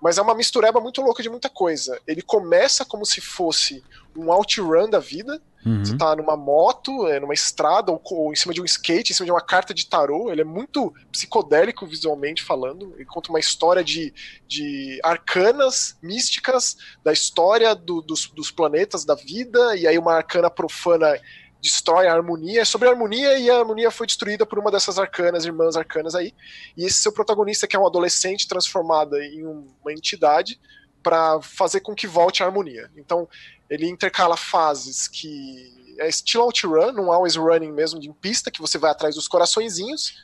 [0.01, 1.99] Mas é uma mistureba muito louca de muita coisa.
[2.05, 3.83] Ele começa como se fosse
[4.15, 5.83] um outrun da vida, Uhum.
[5.83, 9.15] Você tá numa moto, é, numa estrada, ou, ou, em cima de um skate, em
[9.15, 10.31] cima de uma carta de tarô.
[10.31, 12.93] Ele é muito psicodélico visualmente falando.
[12.95, 14.13] Ele conta uma história de,
[14.47, 20.49] de arcanas místicas da história do, dos, dos planetas da vida, e aí uma arcana
[20.49, 21.19] profana
[21.61, 22.61] destrói a harmonia.
[22.61, 26.15] É sobre a harmonia e a harmonia foi destruída por uma dessas arcanas, irmãs arcanas
[26.15, 26.33] aí.
[26.75, 30.59] E esse seu protagonista, que é um adolescente transformado em uma entidade,
[31.01, 32.91] para fazer com que volte a harmonia.
[32.97, 33.29] Então,
[33.69, 38.77] ele intercala fases que é estilo outrun, não always running mesmo, de pista, que você
[38.77, 40.15] vai atrás dos coraçõezinhos,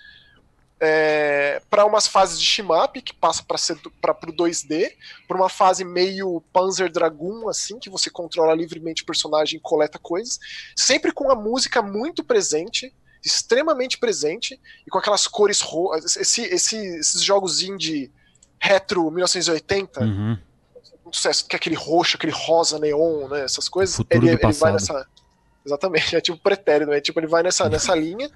[0.84, 3.58] é, para umas fases de shmup, que passa para
[4.30, 4.92] o 2D,
[5.28, 9.98] para uma fase meio Panzer Dragoon, assim, que você controla livremente o personagem e coleta
[9.98, 10.40] coisas,
[10.76, 12.94] sempre com a música muito presente,
[13.24, 18.12] extremamente presente, e com aquelas cores roxas, esse, esse, esses jogos indie
[18.60, 20.38] retro 1980, uhum
[21.14, 23.44] sucesso, que é aquele roxo, aquele rosa neon, né?
[23.44, 23.96] Essas coisas.
[23.96, 25.08] Futuro ele, ele vai nessa.
[25.66, 28.30] Exatamente, é tipo pretérito, é tipo, ele vai nessa, nessa linha.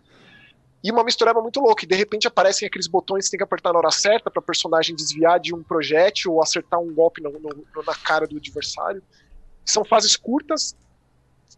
[0.87, 3.73] E uma mistureba muito louca, e de repente aparecem aqueles botões que tem que apertar
[3.73, 7.83] na hora certa para personagem desviar de um projétil ou acertar um golpe no, no,
[7.85, 9.03] na cara do adversário.
[9.65, 10.77] São fases curtas,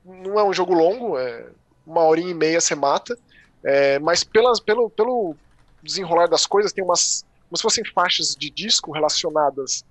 [0.04, 1.46] não é um jogo longo, é
[1.86, 3.16] uma horinha e meia você mata,
[3.64, 5.36] é, mas pelas, pelo, pelo
[5.84, 9.86] desenrolar das coisas tem umas como se fossem faixas de disco relacionadas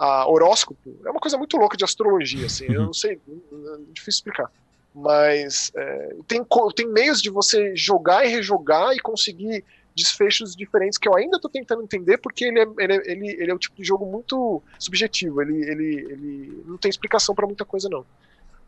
[0.00, 4.18] a horóscopo é uma coisa muito louca de astrologia, assim, eu não sei, é difícil
[4.18, 4.50] explicar.
[4.94, 11.08] Mas é, tem, tem meios de você jogar e rejogar e conseguir desfechos diferentes que
[11.08, 13.76] eu ainda estou tentando entender, porque ele é, ele, é, ele, ele é o tipo
[13.76, 18.04] de jogo muito subjetivo, ele, ele, ele não tem explicação para muita coisa, não.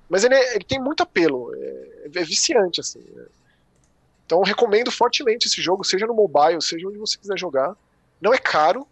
[0.09, 3.05] Mas ele, é, ele tem muito apelo, é, é viciante, assim.
[3.17, 3.25] É.
[4.27, 7.77] Então recomendo fortemente esse jogo, seja no mobile, seja onde você quiser jogar.
[8.21, 8.87] Não é caro,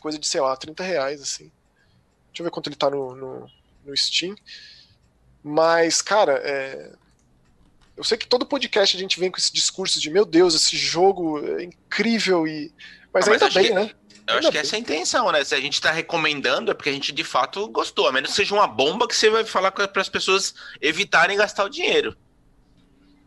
[0.00, 1.50] coisa de, sei lá, 30 reais, assim.
[2.28, 3.50] Deixa eu ver quanto ele tá no, no,
[3.84, 4.34] no Steam.
[5.48, 6.92] Mas, cara, é...
[7.96, 10.76] eu sei que todo podcast a gente vem com esse discurso de meu Deus, esse
[10.76, 12.70] jogo é incrível e.
[13.12, 13.72] Mas ah, ainda mas bem, que...
[13.72, 13.90] né?
[14.26, 15.42] Eu acho que essa é a intenção, né?
[15.42, 18.06] Se a gente tá recomendando é porque a gente de fato gostou.
[18.06, 21.64] A menos que seja uma bomba que você vai falar para as pessoas evitarem gastar
[21.64, 22.14] o dinheiro.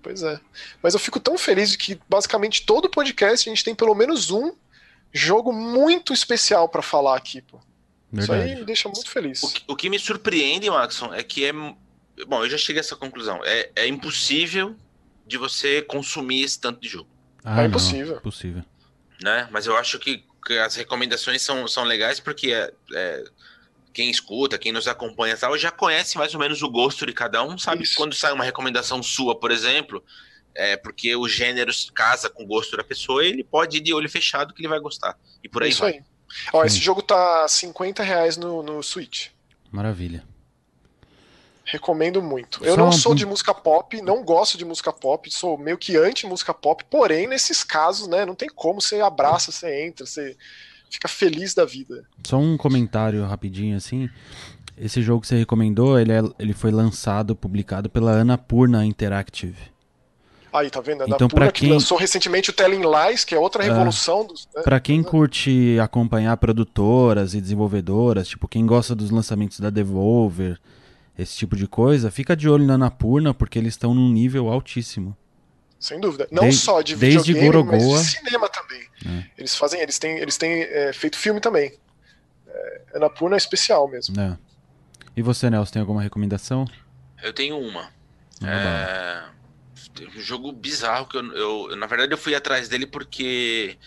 [0.04, 0.40] Pois é.
[0.80, 4.30] Mas eu fico tão feliz de que basicamente todo podcast a gente tem pelo menos
[4.30, 4.54] um
[5.12, 7.60] jogo muito especial para falar aqui, pô.
[8.14, 9.42] Isso aí me deixa muito feliz.
[9.42, 11.54] O que, o que, me surpreende, Maxon, é que é.
[12.28, 13.42] Bom, eu já cheguei a essa conclusão.
[13.44, 14.76] É, é impossível
[15.26, 17.10] de você consumir esse tanto de jogo.
[17.44, 18.14] Ah, é impossível.
[18.14, 18.64] Não, impossível.
[19.24, 19.48] Né?
[19.52, 23.24] Mas eu acho que, que, as recomendações são, são legais porque é, é,
[23.94, 27.44] quem escuta, quem nos acompanha tal, já conhece mais ou menos o gosto de cada
[27.44, 27.84] um, sabe?
[27.84, 27.96] Isso.
[27.96, 30.04] Quando sai uma recomendação sua, por exemplo,
[30.56, 34.10] é, porque o gênero casa com o gosto da pessoa, ele pode ir de olho
[34.10, 35.18] fechado que ele vai gostar.
[35.44, 35.94] E por aí Isso vai.
[35.94, 36.04] aí.
[36.54, 39.30] Ó, esse jogo tá 50 reais no, no Switch.
[39.70, 40.24] Maravilha.
[41.72, 42.64] Recomendo muito.
[42.66, 45.96] Eu Só não sou de música pop, não gosto de música pop, sou meio que
[45.96, 50.36] anti-música pop, porém, nesses casos, né, não tem como, você abraça, você entra, você
[50.90, 52.06] fica feliz da vida.
[52.28, 54.10] Só um comentário rapidinho, assim.
[54.78, 59.72] Esse jogo que você recomendou, ele, é, ele foi lançado, publicado pela Annapurna Interactive.
[60.52, 61.04] Aí, tá vendo?
[61.04, 61.70] A então, Annapurna quem...
[61.70, 63.68] que lançou recentemente o Telling Lies, que é outra é.
[63.68, 64.24] revolução.
[64.24, 64.62] É, dos, né?
[64.62, 70.60] Pra quem curte acompanhar produtoras e desenvolvedoras, tipo, quem gosta dos lançamentos da Devolver,
[71.18, 75.16] esse tipo de coisa, fica de olho na Annapurna, porque eles estão num nível altíssimo.
[75.80, 76.28] Sem dúvida.
[76.32, 78.82] Não desde, só de videogame, desde Gorogoa, mas de cinema também.
[79.06, 79.26] É.
[79.38, 81.74] Eles fazem, eles têm, eles têm é, feito filme também.
[82.48, 84.20] É, Annapurna é especial mesmo.
[84.20, 84.38] É.
[85.16, 86.66] E você, Nelson, tem alguma recomendação?
[87.22, 87.90] Eu tenho uma.
[88.44, 89.24] É...
[90.16, 93.78] Um jogo bizarro que eu, eu, na verdade, eu fui atrás dele porque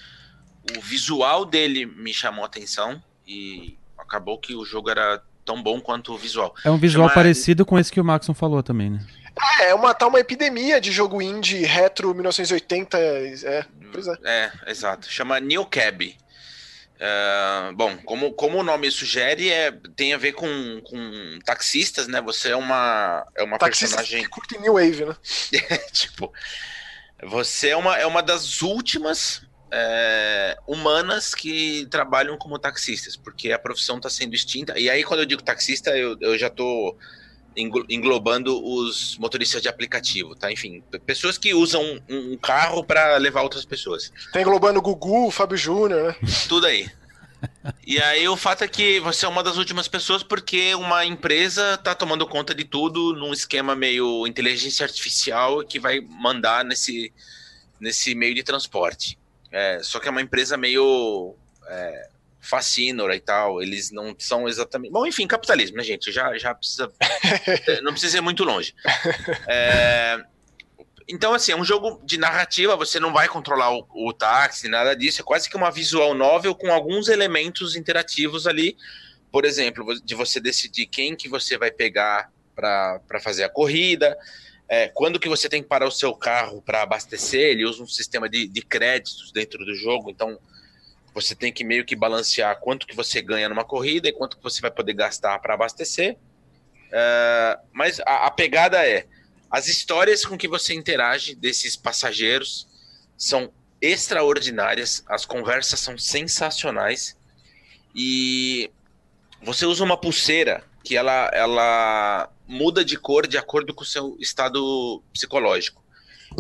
[0.77, 5.81] o visual dele me chamou a atenção e acabou que o jogo era tão bom
[5.81, 6.55] quanto o visual.
[6.65, 7.15] É um visual Chama...
[7.15, 9.07] parecido com esse que o Maxon falou também, né?
[9.61, 14.17] É, é uma tá uma epidemia de jogo indie retro 1980, é, pois é.
[14.25, 15.11] É, exato.
[15.11, 16.17] Chama New Cab.
[16.95, 22.21] Uh, bom, como, como o nome sugere, é, tem a ver com, com taxistas, né?
[22.23, 24.23] Você é uma, é uma personagem.
[24.23, 25.17] Que curte New Wave, né?
[25.71, 26.33] é, tipo,
[27.23, 29.43] você é uma, é uma das últimas
[29.77, 34.79] é, humanas que trabalham como taxistas, porque a profissão está sendo extinta.
[34.79, 36.97] E aí, quando eu digo taxista, eu, eu já estou
[37.57, 40.51] englobando os motoristas de aplicativo, tá?
[40.51, 44.13] Enfim, pessoas que usam um carro para levar outras pessoas.
[44.33, 46.17] Tá englobando o Gugu, o Fábio Júnior, né?
[46.49, 46.91] Tudo aí.
[47.87, 51.77] E aí o fato é que você é uma das últimas pessoas porque uma empresa
[51.79, 57.13] tá tomando conta de tudo num esquema meio inteligência artificial que vai mandar nesse,
[57.79, 59.19] nesse meio de transporte.
[59.57, 61.37] É, só que é uma empresa meio
[61.69, 62.09] é,
[62.41, 64.91] fascínora e tal, eles não são exatamente.
[64.91, 66.11] Bom, enfim, capitalismo, né, gente?
[66.11, 66.93] Já, já precisa.
[67.81, 68.75] não precisa ir muito longe.
[69.47, 70.21] É...
[71.07, 74.97] Então, assim, é um jogo de narrativa, você não vai controlar o, o táxi, nada
[74.97, 75.21] disso.
[75.21, 78.77] É quase que uma visual novel com alguns elementos interativos ali.
[79.31, 84.19] Por exemplo, de você decidir quem que você vai pegar para fazer a corrida.
[84.69, 87.87] É, quando que você tem que parar o seu carro para abastecer, ele usa um
[87.87, 90.39] sistema de, de créditos dentro do jogo, então
[91.13, 94.43] você tem que meio que balancear quanto que você ganha numa corrida e quanto que
[94.43, 96.17] você vai poder gastar para abastecer.
[96.89, 99.07] Uh, mas a, a, pegada é
[99.51, 102.67] as histórias com que você interage desses passageiros
[103.17, 107.17] são extraordinárias, as conversas são sensacionais
[107.95, 108.71] e
[109.43, 114.17] você usa uma pulseira que ela, ela muda de cor de acordo com o seu
[114.21, 115.83] estado psicológico.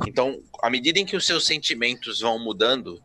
[0.06, 3.02] Então, à medida em que os seus sentimentos vão mudando,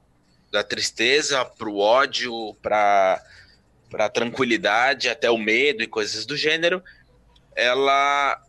[0.51, 3.21] da tristeza para o ódio, para
[3.93, 6.83] a tranquilidade, até o medo e coisas do gênero,
[7.55, 8.41] ela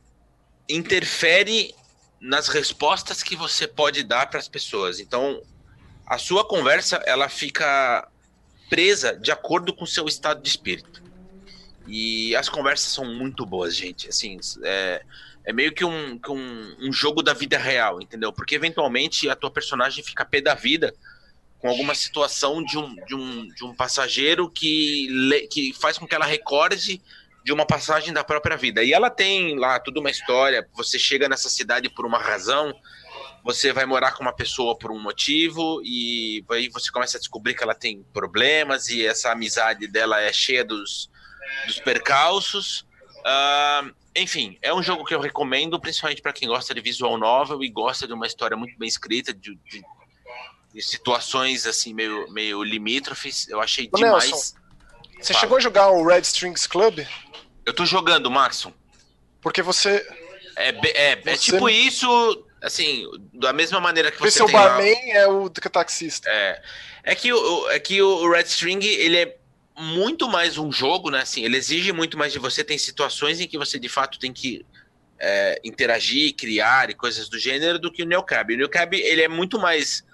[0.68, 1.74] interfere
[2.20, 5.00] nas respostas que você pode dar para as pessoas.
[5.00, 5.42] Então,
[6.07, 8.09] a sua conversa ela fica
[8.68, 10.99] presa de acordo com o seu estado de espírito.
[11.87, 14.09] E as conversas são muito boas, gente.
[14.09, 15.03] Assim, é,
[15.45, 18.33] é meio que, um, que um, um jogo da vida real, entendeu?
[18.33, 20.95] Porque eventualmente a tua personagem fica pé da vida
[21.59, 25.09] com alguma situação de um, de um, de um passageiro que,
[25.51, 27.03] que faz com que ela recorde
[27.45, 28.83] de uma passagem da própria vida.
[28.83, 30.66] E ela tem lá tudo uma história.
[30.75, 32.75] Você chega nessa cidade por uma razão,
[33.43, 37.55] você vai morar com uma pessoa por um motivo, e aí você começa a descobrir
[37.55, 41.11] que ela tem problemas, e essa amizade dela é cheia dos,
[41.66, 42.86] dos percalços.
[43.20, 47.62] Uh, enfim, é um jogo que eu recomendo, principalmente para quem gosta de visual novel
[47.62, 49.82] e gosta de uma história muito bem escrita, de, de
[50.72, 53.48] de situações assim meio, meio limítrofes.
[53.48, 54.30] Eu achei Ô, demais.
[54.30, 54.54] Nelson,
[55.20, 55.40] você Fala.
[55.40, 57.00] chegou a jogar o Red Strings Club?
[57.66, 58.72] Eu tô jogando, Maxon.
[59.40, 60.06] Porque você.
[60.56, 61.36] É, é, é, você...
[61.36, 64.38] tipo isso, assim, da mesma maneira que você.
[64.38, 65.12] seu barman lá...
[65.12, 66.28] é o taxista.
[66.30, 66.62] É.
[67.02, 69.38] É que, o, é que o Red String, ele é
[69.81, 71.23] muito mais um jogo, né?
[71.23, 72.62] Assim, ele exige muito mais de você.
[72.62, 74.64] Tem situações em que você de fato tem que
[75.19, 78.53] é, interagir, criar e coisas do gênero do que o Neocab.
[78.53, 80.05] O Neocab, ele é muito mais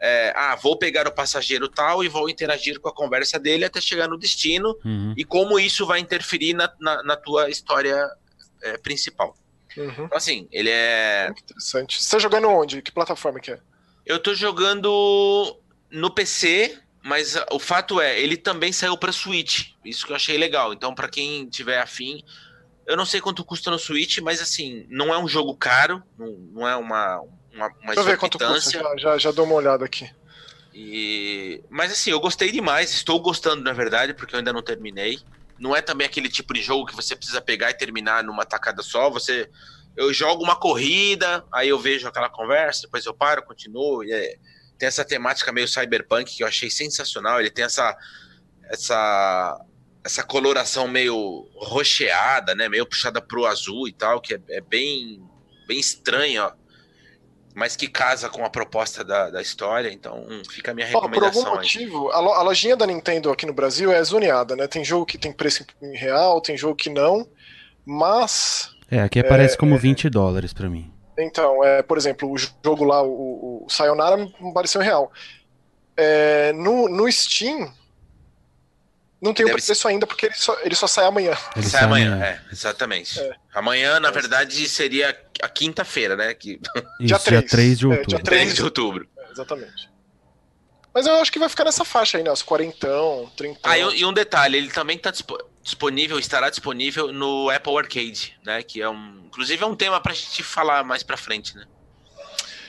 [0.00, 3.80] é, ah, vou pegar o passageiro tal e vou interagir com a conversa dele até
[3.80, 5.14] chegar no destino uhum.
[5.16, 8.10] e como isso vai interferir na, na, na tua história
[8.62, 9.36] é, principal.
[9.76, 10.06] Uhum.
[10.06, 11.26] Então, assim, ele é.
[11.26, 12.02] Muito interessante.
[12.02, 12.82] Você tá jogando onde?
[12.82, 13.60] Que plataforma que é?
[14.04, 15.56] Eu tô jogando
[15.88, 19.72] no PC, mas o fato é, ele também saiu para Switch.
[19.84, 20.72] Isso que eu achei legal.
[20.72, 22.22] Então, para quem tiver afim,
[22.86, 26.32] eu não sei quanto custa no Switch, mas assim, não é um jogo caro, não,
[26.52, 27.20] não é uma,
[27.52, 30.08] uma, uma Deixa eu ver quanto custa, já, já, já dou uma olhada aqui.
[30.74, 31.62] E...
[31.68, 35.18] Mas assim, eu gostei demais, estou gostando na verdade, porque eu ainda não terminei.
[35.58, 38.82] não é também aquele tipo de jogo que você precisa pegar e terminar numa tacada
[38.82, 39.10] só.
[39.10, 39.50] Você,
[39.96, 44.02] eu jogo uma corrida, aí eu vejo aquela conversa, depois eu paro, continuo.
[44.04, 44.36] É,
[44.82, 47.38] tem essa temática meio cyberpunk que eu achei sensacional.
[47.38, 47.96] Ele tem essa
[48.64, 49.64] essa
[50.04, 55.22] essa coloração meio rocheada, né, meio puxada pro azul e tal, que é, é bem
[55.68, 56.52] bem estranha, ó
[57.54, 61.42] mas que casa com a proposta da, da história, então hum, fica a minha recomendação.
[61.42, 64.66] por algum motivo, a, lo, a, lojinha da Nintendo aqui no Brasil é zoneada, né?
[64.66, 67.28] Tem jogo que tem preço em real, tem jogo que não,
[67.84, 68.70] mas.
[68.90, 70.90] É, aqui aparece é, como 20 é, dólares para mim.
[71.18, 75.12] Então, é, por exemplo, o jogo lá, o, o Sayonara, me pareceu real.
[75.96, 77.72] É, no, no Steam,
[79.22, 79.88] não tem o preço ser...
[79.88, 81.36] ainda, porque ele só, ele só sai amanhã.
[81.54, 83.20] Ele sai amanhã, é, exatamente.
[83.20, 83.36] É.
[83.54, 86.34] Amanhã, na verdade, seria a quinta-feira, né?
[86.34, 86.60] Que...
[86.98, 88.02] Isso, dia 3, dia 3 de outubro.
[88.02, 89.08] É, dia 3 de outubro.
[89.16, 89.92] É, exatamente.
[90.94, 92.32] Mas eu acho que vai ficar nessa faixa aí, né?
[92.32, 93.60] Os quarentão, trinta.
[93.62, 95.48] Ah, e um detalhe, ele também está disponível,
[96.18, 98.62] estará disponível no Apple Arcade, né?
[98.62, 99.22] Que é um.
[99.26, 101.64] Inclusive é um tema pra gente falar mais pra frente, né?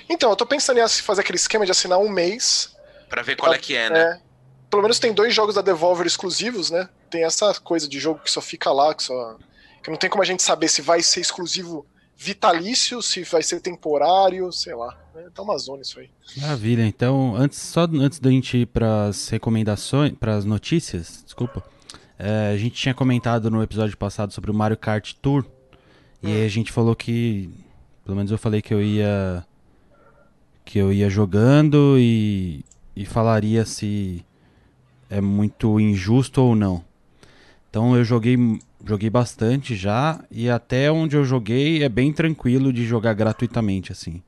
[0.10, 2.75] Então, eu tô pensando em fazer aquele esquema de assinar um mês.
[3.10, 3.99] Pra ver qual pra, é que é, né?
[3.99, 4.21] É,
[4.69, 6.89] pelo menos tem dois jogos da Devolver exclusivos, né?
[7.10, 9.38] Tem essa coisa de jogo que só fica lá, que só.
[9.84, 13.60] Que não tem como a gente saber se vai ser exclusivo vitalício, se vai ser
[13.60, 14.97] temporário, sei lá.
[15.15, 16.10] É, tá uma zona isso aí.
[16.38, 16.86] Maravilha.
[16.86, 21.63] Então, antes, só antes da gente ir para as recomendações, para as notícias, desculpa.
[22.17, 25.45] É, a gente tinha comentado no episódio passado sobre o Mario Kart Tour.
[26.21, 27.49] E aí a gente falou que.
[28.06, 29.45] Pelo menos eu falei que eu ia.
[30.63, 32.63] Que eu ia jogando e.
[32.95, 34.23] E falaria se
[35.10, 36.84] é muito injusto ou não.
[37.69, 38.38] Então eu joguei,
[38.86, 44.21] joguei bastante já e até onde eu joguei é bem tranquilo de jogar gratuitamente assim.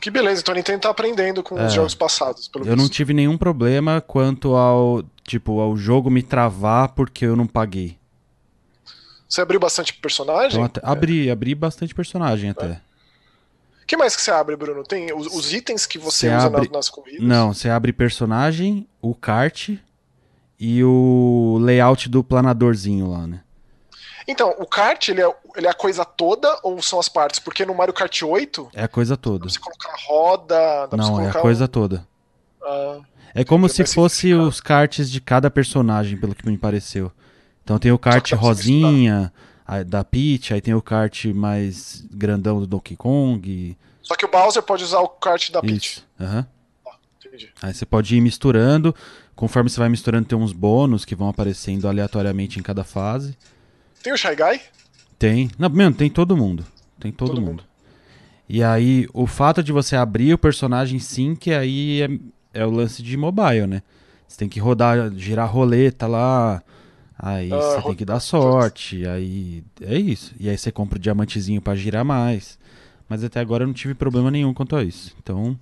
[0.00, 2.76] Que beleza, então a Nintendo tá aprendendo com é, os jogos passados, Eu visto.
[2.76, 7.98] não tive nenhum problema quanto ao, tipo, ao jogo me travar porque eu não paguei.
[9.28, 10.52] Você abriu bastante personagem?
[10.52, 10.82] Então, até, é.
[10.84, 12.80] abri, abri bastante personagem até.
[13.82, 14.84] O que mais que você abre, Bruno?
[14.84, 16.60] Tem os, os itens que você, você usa abre...
[16.60, 17.26] nas, nas corridas?
[17.26, 19.70] Não, você abre personagem, o kart,
[20.58, 23.40] e o layout do planadorzinho lá, né?
[24.28, 27.40] Então, o kart, ele é, ele é a coisa toda ou são as partes?
[27.40, 28.68] Porque no Mario Kart 8...
[28.74, 29.38] É a coisa toda.
[29.38, 30.86] Dá pra você colocar roda...
[30.86, 31.68] Dá Não, é a coisa um...
[31.68, 32.06] toda.
[32.62, 32.98] Ah,
[33.34, 37.10] é como se fosse os karts de cada personagem, pelo que me pareceu.
[37.64, 39.32] Então tem o kart rosinha
[39.86, 43.76] da Peach, aí tem o kart mais grandão do Donkey Kong.
[44.02, 46.02] Só que o Bowser pode usar o kart da Peach.
[46.20, 46.38] Aham.
[46.38, 46.44] Uhum.
[46.86, 47.52] Ah, entendi.
[47.62, 48.94] Aí você pode ir misturando.
[49.36, 53.36] Conforme você vai misturando, tem uns bônus que vão aparecendo aleatoriamente em cada fase.
[54.02, 54.60] Tem o Shy Guy?
[55.18, 55.50] Tem.
[55.58, 56.64] Não, mesmo, tem todo mundo.
[56.98, 57.50] Tem todo, todo mundo.
[57.50, 57.64] mundo.
[58.48, 62.70] E aí, o fato de você abrir o personagem sim, que aí é, é o
[62.70, 63.82] lance de mobile, né?
[64.26, 66.62] Você tem que rodar, girar roleta lá.
[67.18, 69.06] Aí ah, você tem que dar sorte.
[69.06, 70.34] Aí é isso.
[70.38, 72.58] E aí você compra o diamantezinho para girar mais.
[73.08, 75.14] Mas até agora eu não tive problema nenhum quanto a isso.
[75.22, 75.58] Então,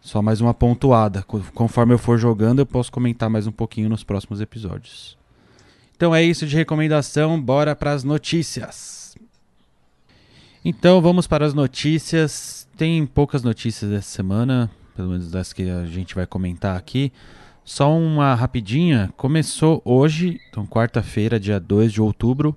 [0.00, 1.22] só mais uma pontuada.
[1.54, 5.16] Conforme eu for jogando, eu posso comentar mais um pouquinho nos próximos episódios.
[5.96, 9.14] Então é isso de recomendação, bora para as notícias.
[10.64, 12.66] Então vamos para as notícias.
[12.76, 17.12] Tem poucas notícias essa semana, pelo menos das que a gente vai comentar aqui.
[17.64, 19.12] Só uma rapidinha.
[19.16, 22.56] Começou hoje, então quarta-feira, dia 2 de outubro,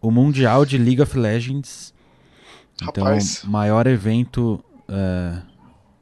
[0.00, 1.92] o Mundial de League of Legends.
[2.82, 3.42] Então, Rapaz.
[3.44, 5.42] maior evento uh,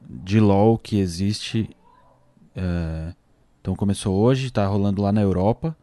[0.09, 1.69] de LoL que existe.
[2.55, 3.13] É,
[3.61, 5.77] então começou hoje, tá rolando lá na Europa.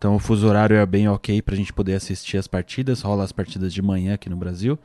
[0.00, 3.02] Então o fuso horário é bem ok pra gente poder assistir as partidas.
[3.02, 4.78] Rola as partidas de manhã aqui no Brasil.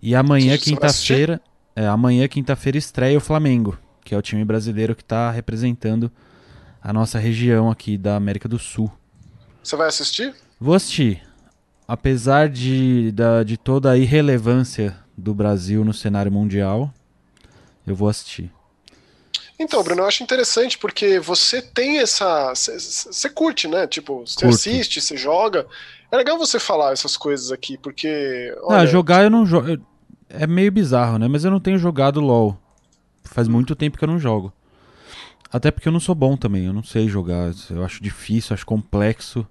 [0.00, 1.40] E amanhã, quinta-feira.
[1.74, 6.08] É, amanhã, quinta-feira, estreia o Flamengo, que é o time brasileiro que está representando
[6.80, 8.88] a nossa região aqui da América do Sul.
[9.60, 10.32] Você vai assistir?
[10.60, 11.20] Vou assistir.
[11.88, 16.94] Apesar de, da, de toda a irrelevância do Brasil no cenário mundial,
[17.84, 18.52] eu vou assistir.
[19.58, 22.52] Então, Bruno, eu acho interessante porque você tem essa.
[22.54, 23.86] Você curte, né?
[23.86, 25.66] Tipo, você assiste, você joga.
[26.10, 28.52] É legal você falar essas coisas aqui, porque.
[28.62, 28.80] Olha...
[28.80, 29.80] Ah, jogar eu não jogo.
[30.28, 31.28] É meio bizarro, né?
[31.28, 32.58] Mas eu não tenho jogado LOL.
[33.24, 34.52] Faz muito tempo que eu não jogo.
[35.52, 37.52] Até porque eu não sou bom também, eu não sei jogar.
[37.70, 39.46] Eu acho difícil, acho complexo.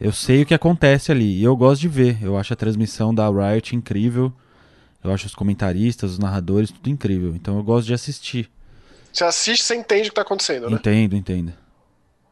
[0.00, 2.18] Eu sei o que acontece ali e eu gosto de ver.
[2.20, 4.32] Eu acho a transmissão da Riot incrível.
[5.04, 7.32] Eu acho os comentaristas, os narradores, tudo incrível.
[7.36, 8.50] Então eu gosto de assistir.
[9.14, 10.74] Você assiste, você entende o que tá acontecendo, né?
[10.74, 11.52] Entendo, entendo.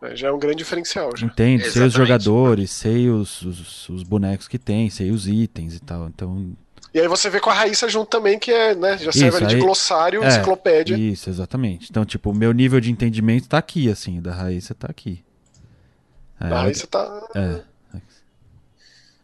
[0.02, 1.16] É, já é um grande diferencial.
[1.16, 1.26] Já.
[1.26, 1.72] Entendo, Exatamente.
[1.72, 6.08] sei os jogadores, sei os, os, os, bonecos que tem, sei os itens e tal.
[6.08, 6.56] Então.
[6.92, 8.98] E aí você vê com a Raíssa junto também, que é, né?
[8.98, 10.96] Já serve ali de glossário, é, enciclopédia.
[10.96, 11.86] Isso, exatamente.
[11.88, 15.24] Então, tipo, o meu nível de entendimento tá aqui, assim, da Raíssa tá aqui.
[16.40, 17.28] É, a ela, Raíssa tá.
[17.36, 17.60] é.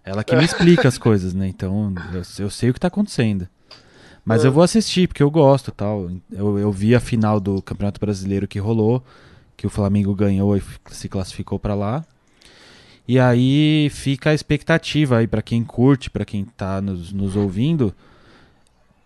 [0.04, 1.48] Ela que me explica as coisas, né?
[1.48, 3.48] Então eu, eu sei o que tá acontecendo.
[4.28, 4.48] Mas É.
[4.48, 6.10] eu vou assistir, porque eu gosto tal.
[6.30, 9.02] Eu, eu vi a final do Campeonato Brasileiro que rolou,
[9.56, 12.04] que o Flamengo ganhou e se classificou pra lá.
[13.08, 17.94] E aí fica a expectativa aí pra quem curte, pra quem tá nos, nos ouvindo.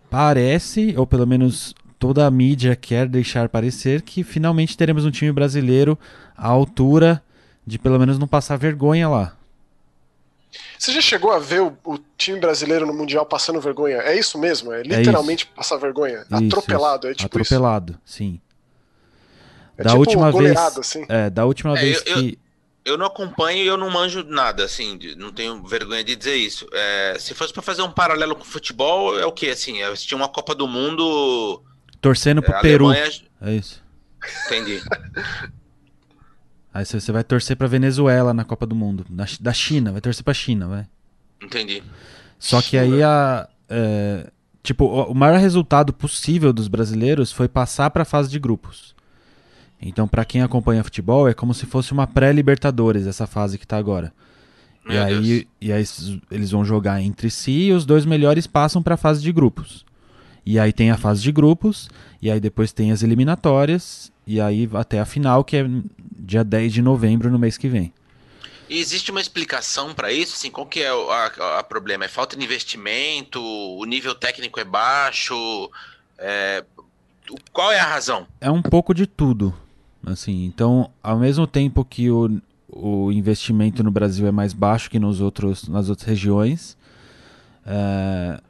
[0.09, 5.31] Parece, ou pelo menos toda a mídia quer deixar parecer, que finalmente teremos um time
[5.31, 5.97] brasileiro
[6.37, 7.23] à altura
[7.65, 9.37] de pelo menos não passar vergonha lá.
[10.77, 13.97] Você já chegou a ver o, o time brasileiro no Mundial passando vergonha?
[13.97, 14.71] É isso mesmo?
[14.73, 16.25] É literalmente passar vergonha?
[16.29, 17.11] Isso, Atropelado, isso.
[17.11, 18.33] é tipo Atropelado, sim.
[18.33, 18.41] isso.
[19.77, 21.05] É da tipo última vez, assim.
[21.09, 22.39] é, da última É, vez eu- eu- que
[22.85, 26.67] Eu não acompanho e eu não manjo nada, assim, não tenho vergonha de dizer isso.
[26.73, 29.47] É, se fosse pra fazer um paralelo com o futebol, é o quê?
[29.51, 31.63] Assim, eu assisti uma Copa do Mundo.
[32.01, 33.09] torcendo pro é, Peru, Alemanha.
[33.41, 33.81] é isso.
[34.47, 34.81] Entendi.
[36.73, 40.23] Aí você vai torcer pra Venezuela na Copa do Mundo, da, da China, vai torcer
[40.23, 40.87] pra China, vai.
[41.41, 41.83] Entendi.
[42.39, 44.29] Só que aí a é,
[44.61, 48.95] tipo, o maior resultado possível dos brasileiros foi passar pra fase de grupos.
[49.81, 53.77] Então, pra quem acompanha futebol, é como se fosse uma pré-Libertadores essa fase que tá
[53.77, 54.13] agora.
[54.85, 55.45] E Meu aí, Deus.
[55.61, 55.85] e aí
[56.31, 59.85] eles vão jogar entre si e os dois melhores passam para a fase de grupos.
[60.45, 61.89] E aí tem a fase de grupos,
[62.21, 65.65] e aí depois tem as eliminatórias, e aí até a final, que é
[66.11, 67.93] dia 10 de novembro no mês que vem.
[68.69, 70.35] E existe uma explicação pra isso?
[70.35, 72.05] Assim, qual que é o a, a problema?
[72.05, 73.41] É falta de investimento?
[73.41, 75.69] O nível técnico é baixo?
[76.17, 76.63] É,
[77.51, 78.25] qual é a razão?
[78.39, 79.53] É um pouco de tudo.
[80.05, 84.99] Assim, então, ao mesmo tempo que o, o investimento no Brasil é mais baixo que
[84.99, 86.77] nos outros, nas outras regiões,
[87.65, 88.41] é,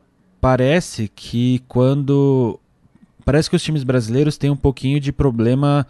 [0.43, 2.59] parece que quando.
[3.23, 5.87] Parece que os times brasileiros têm um pouquinho de problema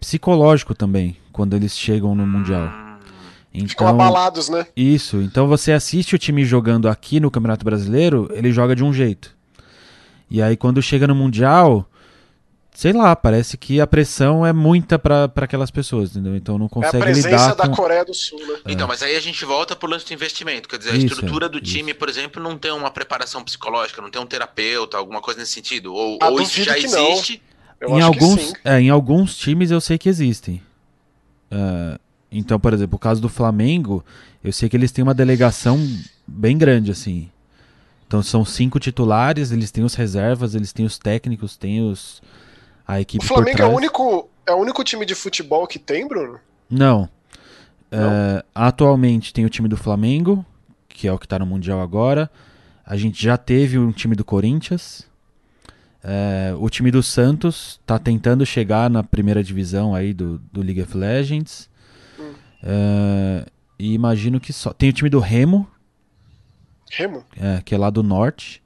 [0.00, 2.68] psicológico também, quando eles chegam no Mundial.
[3.54, 4.66] Ficam Então, abalados, né?
[4.76, 5.22] isso.
[5.22, 9.34] Então você assiste o time jogando aqui no Campeonato Brasileiro, ele joga de um jeito.
[10.28, 11.88] E aí quando chega no Mundial,
[12.76, 16.36] sei lá, parece que a pressão é muita pra pra aquelas pessoas, entendeu?
[16.36, 17.74] Então não É a consegue presença lidar da com...
[17.74, 18.58] Coreia do Sul, né?
[18.66, 20.68] Então, mas aí a gente volta pro lance do investimento.
[20.68, 21.72] Quer dizer, a Isso, estrutura do isso.
[21.74, 25.52] time, por exemplo, não tem uma preparação psicológica, não tem um terapeuta, alguma coisa nesse
[25.52, 25.94] sentido.
[25.94, 27.12] Ou, Ah, ou isso já que não.
[27.12, 27.42] existe.
[27.80, 28.52] Eu em acho alguns, que sim.
[28.64, 30.62] é, em alguns times eu sei que existem.
[31.50, 31.98] É,
[32.30, 34.04] então, por exemplo, o caso do Flamengo,
[34.44, 35.78] eu sei que eles têm uma delegação
[36.26, 37.30] bem grande, assim.
[38.06, 42.22] Então são cinco titulares, eles têm os reservas, eles têm os técnicos, têm os
[42.86, 43.72] a O equipe por Flamengo é trás.
[43.72, 46.38] o, único, é o único time de futebol que tem, Bruno?
[46.70, 47.08] Não.
[47.90, 48.10] Não?
[48.10, 50.44] É, atualmente tem o time do Flamengo,
[50.88, 52.30] que é o que tá no Mundial agora.
[52.84, 55.06] A gente já teve um time do Corinthians.
[56.02, 60.80] É, o time do Santos tá tentando chegar na primeira divisão aí do, do League
[60.82, 61.68] of Legends.
[62.18, 62.32] Hum.
[62.62, 63.46] É,
[63.78, 64.72] e imagino que só.
[64.72, 65.68] Tem o time do Remo,
[66.90, 67.24] Remo?
[67.36, 68.62] é, que é lá do norte.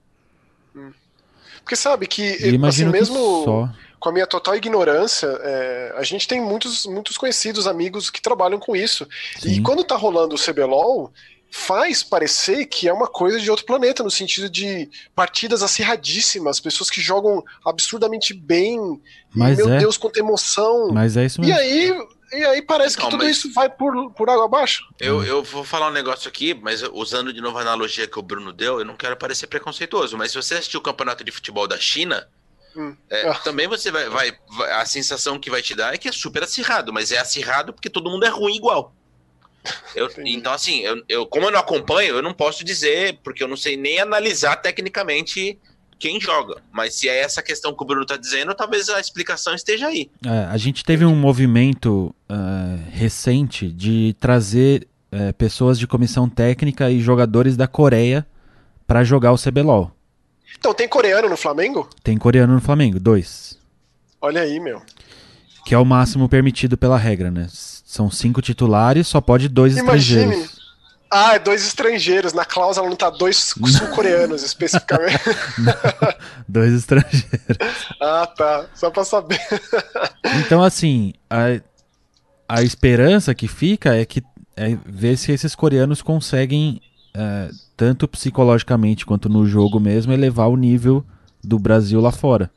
[1.63, 3.73] Porque sabe que, E assim, imagino mesmo que só.
[4.01, 8.59] Com a minha total ignorância, é, a gente tem muitos, muitos conhecidos, amigos que trabalham
[8.59, 9.07] com isso.
[9.45, 9.63] E Sim.
[9.63, 11.13] quando tá rolando o CBLOL,
[11.53, 16.89] faz parecer que é uma coisa de outro planeta, no sentido de partidas acirradíssimas, pessoas
[16.89, 19.01] que jogam absurdamente bem,
[19.35, 19.79] Mas e, meu é.
[19.79, 20.91] Deus, quanta emoção.
[20.93, 21.59] Mas é isso E mesmo.
[21.59, 21.93] aí,
[22.33, 24.85] e aí parece Então, que tudo mas- isso vai por, por água abaixo.
[25.01, 28.23] Eu, eu vou falar um negócio aqui, mas usando de novo a analogia que o
[28.23, 31.67] Bruno deu, eu não quero parecer preconceituoso, mas se você assistir o campeonato de futebol
[31.67, 32.27] da China,
[32.77, 32.95] Hum.
[33.11, 33.35] é, Ah.
[33.35, 34.33] também você vai, vai,
[34.73, 37.91] A sensação que vai te dar é que é super acirrado, mas é acirrado porque
[37.91, 38.95] todo mundo é ruim igual.
[39.95, 43.49] Eu- então, assim, eu, eu- como eu não acompanho, eu não posso dizer, porque eu
[43.49, 45.59] não sei nem analisar tecnicamente
[45.99, 46.63] quem joga.
[46.73, 50.11] Mas se é essa questão que o Bruno tá dizendo, talvez a explicação esteja aí.
[50.25, 56.89] É, a gente teve um movimento é, recente de trazer é, pessoas de comissão técnica
[56.91, 58.25] e jogadores da Coreia
[58.87, 59.91] pra jogar o CBLOL.
[60.59, 61.89] Então, tem coreano no Flamengo?
[62.03, 63.59] Tem coreano no Flamengo, dois.
[64.21, 64.83] Olha aí, meu.
[65.65, 67.47] Que é o máximo permitido pela regra, né?
[67.51, 70.21] São cinco titulares, só pode dois Imagine.
[70.23, 70.61] estrangeiros.
[71.13, 72.33] Ah, é dois estrangeiros.
[72.33, 75.19] Na cláusula não tá dois sul-coreanos especificamente.
[76.47, 77.59] Dois estrangeiros.
[78.01, 78.67] ah, tá.
[78.75, 79.41] Só pra saber.
[80.47, 81.61] Então, assim, a,
[82.49, 84.23] a esperança que fica é que
[84.57, 86.81] é ver se esses coreanos conseguem,
[87.15, 91.03] é, tanto psicologicamente quanto no jogo mesmo, elevar o nível
[91.43, 92.51] do Brasil lá fora.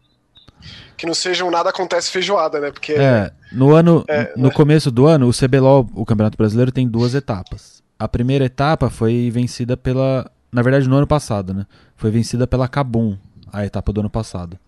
[0.97, 2.71] Que não seja um nada acontece feijoada, né?
[2.71, 6.85] Porque É, no ano, É, no começo do ano, o CBLOL, o Campeonato Brasileiro, tem
[6.85, 7.81] duas etapas.
[7.97, 11.65] A primeira etapa foi vencida pela, na verdade, no ano passado, né?
[11.95, 13.15] Foi vencida pela Kabum,
[13.49, 14.59] a etapa do ano passado,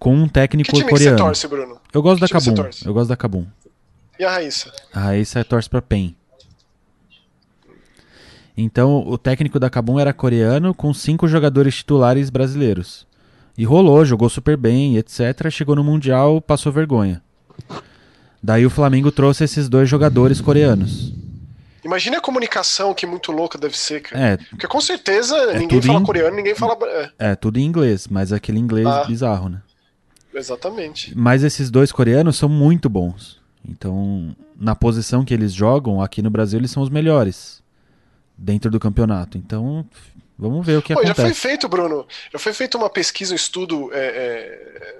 [0.00, 1.16] com um que técnico time que você coreano.
[1.18, 1.76] torce, Bruno?
[1.92, 2.70] Eu gosto da Que você Kabum.
[2.84, 3.46] Eu gosto da Kabum.
[4.18, 4.72] E a Raíssa?
[4.92, 6.16] A Raíssa torce pra PEN.
[8.56, 13.06] Então, o técnico da Kabum era coreano com cinco jogadores titulares brasileiros.
[13.58, 15.50] E rolou, jogou super bem, etc.
[15.50, 17.22] Chegou no Mundial, passou vergonha.
[18.42, 21.12] Daí o Flamengo trouxe esses dois jogadores coreanos.
[21.84, 24.20] Imagina a comunicação que muito louca deve ser, cara.
[24.32, 26.76] É, Porque com certeza É ninguém fala em- coreano, ninguém fala.
[26.84, 29.04] é, é, tudo em inglês, mas aquele inglês Ah.
[29.04, 29.60] bizarro, né?
[30.34, 31.16] exatamente.
[31.16, 33.40] Mas esses dois coreanos são muito bons.
[33.66, 37.62] Então, na posição que eles jogam, aqui no Brasil, eles são os melhores
[38.36, 39.38] dentro do campeonato.
[39.38, 39.86] Então,
[40.38, 41.40] vamos ver o que Pô, já foi acontece.
[41.40, 42.06] feito, Bruno.
[42.32, 43.98] Já foi feito uma pesquisa, um estudo é,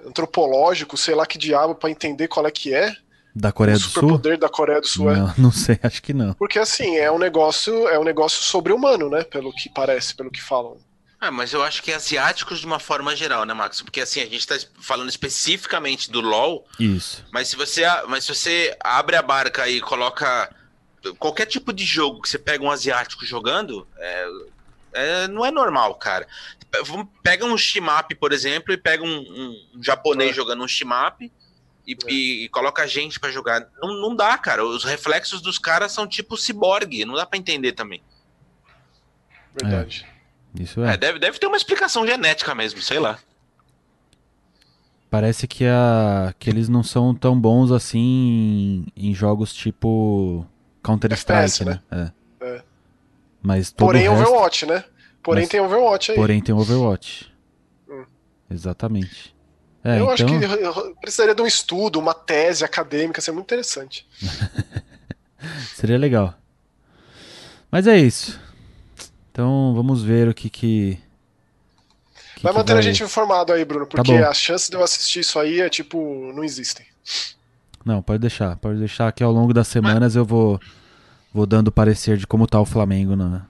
[0.03, 2.95] é, antropológico, sei lá que diabo, pra entender qual é que é
[3.35, 3.91] Da Coreia o do Sul?
[3.91, 5.11] superpoder da Coreia do Sul.
[5.11, 5.15] é.
[5.17, 6.33] Não, não sei, acho que não.
[6.33, 9.23] Porque assim, é um negócio, é um negócio sobre-humano, né?
[9.23, 10.77] Pelo que parece, pelo que falam.
[11.19, 13.81] Ah, mas eu acho que asiáticos de uma forma geral, né, Max?
[13.81, 17.25] Porque assim, a gente tá falando especificamente do LoL, Isso.
[17.31, 20.47] mas se você, mas se você abre a barca e coloca
[21.15, 24.27] qualquer tipo de jogo que você pega um asiático jogando, é,
[24.93, 26.27] é- não é normal, cara.
[27.23, 30.33] Pega um shimap, por exemplo, e pega um, um- um japonês É.
[30.33, 31.31] jogando um shimap e,
[31.93, 32.11] É.
[32.11, 33.65] e- e coloca a gente pra jogar.
[33.81, 34.65] Não, não dá, cara.
[34.65, 38.01] Os reflexos dos caras são tipo ciborgue, não dá pra entender também.
[39.59, 40.05] Verdade.
[40.59, 40.97] Isso É, é.
[40.97, 43.17] deve, deve ter uma explicação genética mesmo, sei lá.
[45.09, 47.97] Parece que, a, que eles não são tão bons assim
[48.97, 50.45] em, em jogos tipo
[50.87, 51.81] Counter-Strike, FPS, né?
[51.91, 52.11] É.
[52.45, 52.63] É.
[53.41, 54.83] Mas Porém, resto, Overwatch, né?
[55.21, 56.17] Porém, Mas- tem Overwatch aí.
[56.17, 57.31] porém tem Overwatch.
[57.89, 58.05] Hum.
[58.49, 59.35] Exatamente.
[59.83, 64.07] É, Eu então, acho que precisaria de um estudo, uma tese acadêmica, é muito interessante.
[65.75, 66.33] seria legal.
[67.71, 68.39] Mas é isso.
[69.31, 70.97] Então vamos ver o que que...
[72.35, 75.19] que vai manter a gente informado aí, Bruno, porque Tá as chances de eu assistir
[75.19, 76.85] isso aí é tipo, não existem.
[77.87, 78.55] Não, pode deixar.
[78.57, 80.59] Pode deixar que ao longo das semanas eu vou,
[81.33, 83.45] vou dando parecer de como tá o Flamengo na,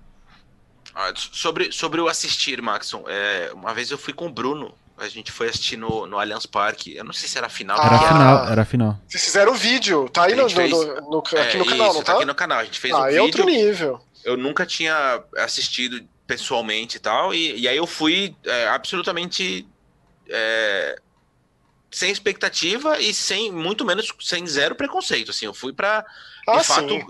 [0.93, 5.07] Ah, sobre, sobre o assistir, Maxon, é, uma vez eu fui com o Bruno, a
[5.07, 6.95] gente foi assistir no, no Allianz Parque.
[6.95, 7.77] Eu não sei se era a final.
[7.77, 7.99] Era Ah.
[7.99, 8.99] que a final, era a final.
[9.07, 11.95] Vocês fizeram o vídeo, tá aí no, fez- no- no- aqui É, no canal, isso,
[11.97, 12.13] não tá?
[12.13, 12.59] aqui no canal.
[12.59, 13.23] A gente fez ah, um é vídeo.
[13.23, 14.01] outro nível.
[14.23, 17.33] Eu nunca tinha assistido pessoalmente e tal.
[17.33, 19.67] E, e aí eu fui é, absolutamente
[20.29, 20.99] é,
[21.91, 25.31] sem expectativa e sem, muito menos, sem zero preconceito.
[25.31, 26.07] Assim, eu fui pra, de
[26.47, 27.05] Ah, fato, sim.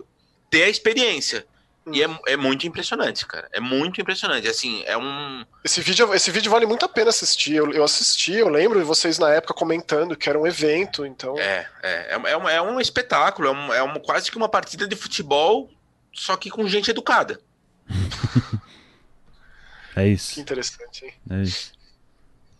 [0.49, 1.45] ter a experiência.
[1.85, 1.93] Hum.
[1.93, 3.47] E é, é muito impressionante, cara.
[3.53, 4.47] É muito impressionante.
[4.47, 5.45] Assim, é um.
[5.63, 7.55] Esse vídeo, esse vídeo vale muito a pena assistir.
[7.55, 11.37] Eu, eu assisti, eu lembro de vocês na época comentando que era um evento, então.
[11.39, 14.49] É, é, é, é um, é um espetáculo, é, um, é um- quase que uma
[14.49, 15.69] partida de futebol,
[16.13, 17.39] só que com gente educada.
[19.95, 20.39] É Que isso.
[20.39, 21.13] interessante, hein?
[21.29, 21.71] É isso.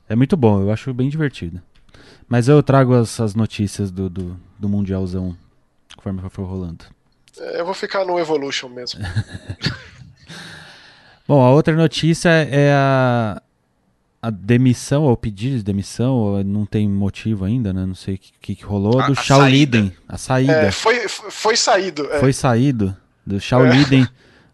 [0.09, 1.61] É muito bom, eu acho bem divertido.
[2.27, 5.35] Mas eu trago as, as notícias do, do, do Mundialzão
[5.95, 6.85] conforme for rolando.
[7.39, 8.99] É, Eu vou ficar no Evolution mesmo.
[11.27, 13.41] Bom, a outra notícia é a,
[14.21, 17.85] a demissão, ou o pedido de demissão, ou não tem motivo ainda, né?
[17.85, 19.77] Não sei o que, que, que rolou, A- do a Shaw saída.
[19.77, 19.93] Liden.
[20.07, 20.53] A saída.
[20.53, 22.05] É, foi, foi saído.
[22.11, 22.19] é.
[22.19, 23.71] Foi saído do Shaw É.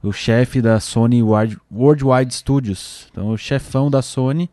[0.01, 3.07] O chefe da Sony Wide- Worldwide Studios.
[3.11, 4.49] Então, o chefão da Sony.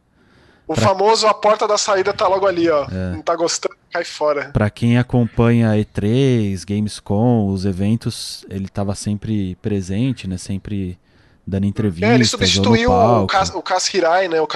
[0.70, 2.84] O pra- famoso a porta da saída tá logo ali, ó.
[2.84, 3.10] É.
[3.12, 4.50] Não tá gostando, cai fora.
[4.52, 10.38] Pra quem acompanha a E3, Gamescom, os eventos, ele tava sempre presente, né?
[10.38, 10.96] Sempre
[11.44, 12.08] dando entrevistas.
[12.08, 13.26] É, ele substituiu o.
[13.26, 13.62] Cas, o
[13.92, 14.40] Hirai, né?
[14.40, 14.46] O,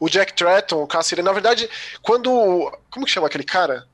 [0.00, 1.24] o Jack Tratton, o Cass Hirai.
[1.24, 1.70] Na verdade,
[2.02, 2.30] quando.
[2.90, 3.84] Como que chama aquele cara?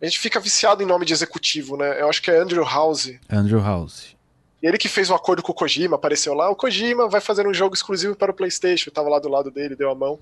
[0.00, 2.00] A gente fica viciado em nome de executivo, né?
[2.00, 3.12] Eu acho que é Andrew House.
[3.30, 4.16] Andrew House.
[4.60, 6.50] Ele que fez o acordo com o Kojima, apareceu lá.
[6.50, 8.90] O Kojima vai fazer um jogo exclusivo para o PlayStation.
[8.90, 10.18] Eu tava lá do lado dele, deu a mão.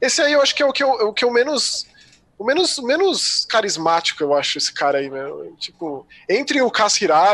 [0.00, 1.86] Esse aí eu acho que é o que eu, o que eu menos.
[2.38, 5.54] O menos, menos carismático, eu acho, esse cara aí, meu.
[5.58, 6.72] Tipo, entre o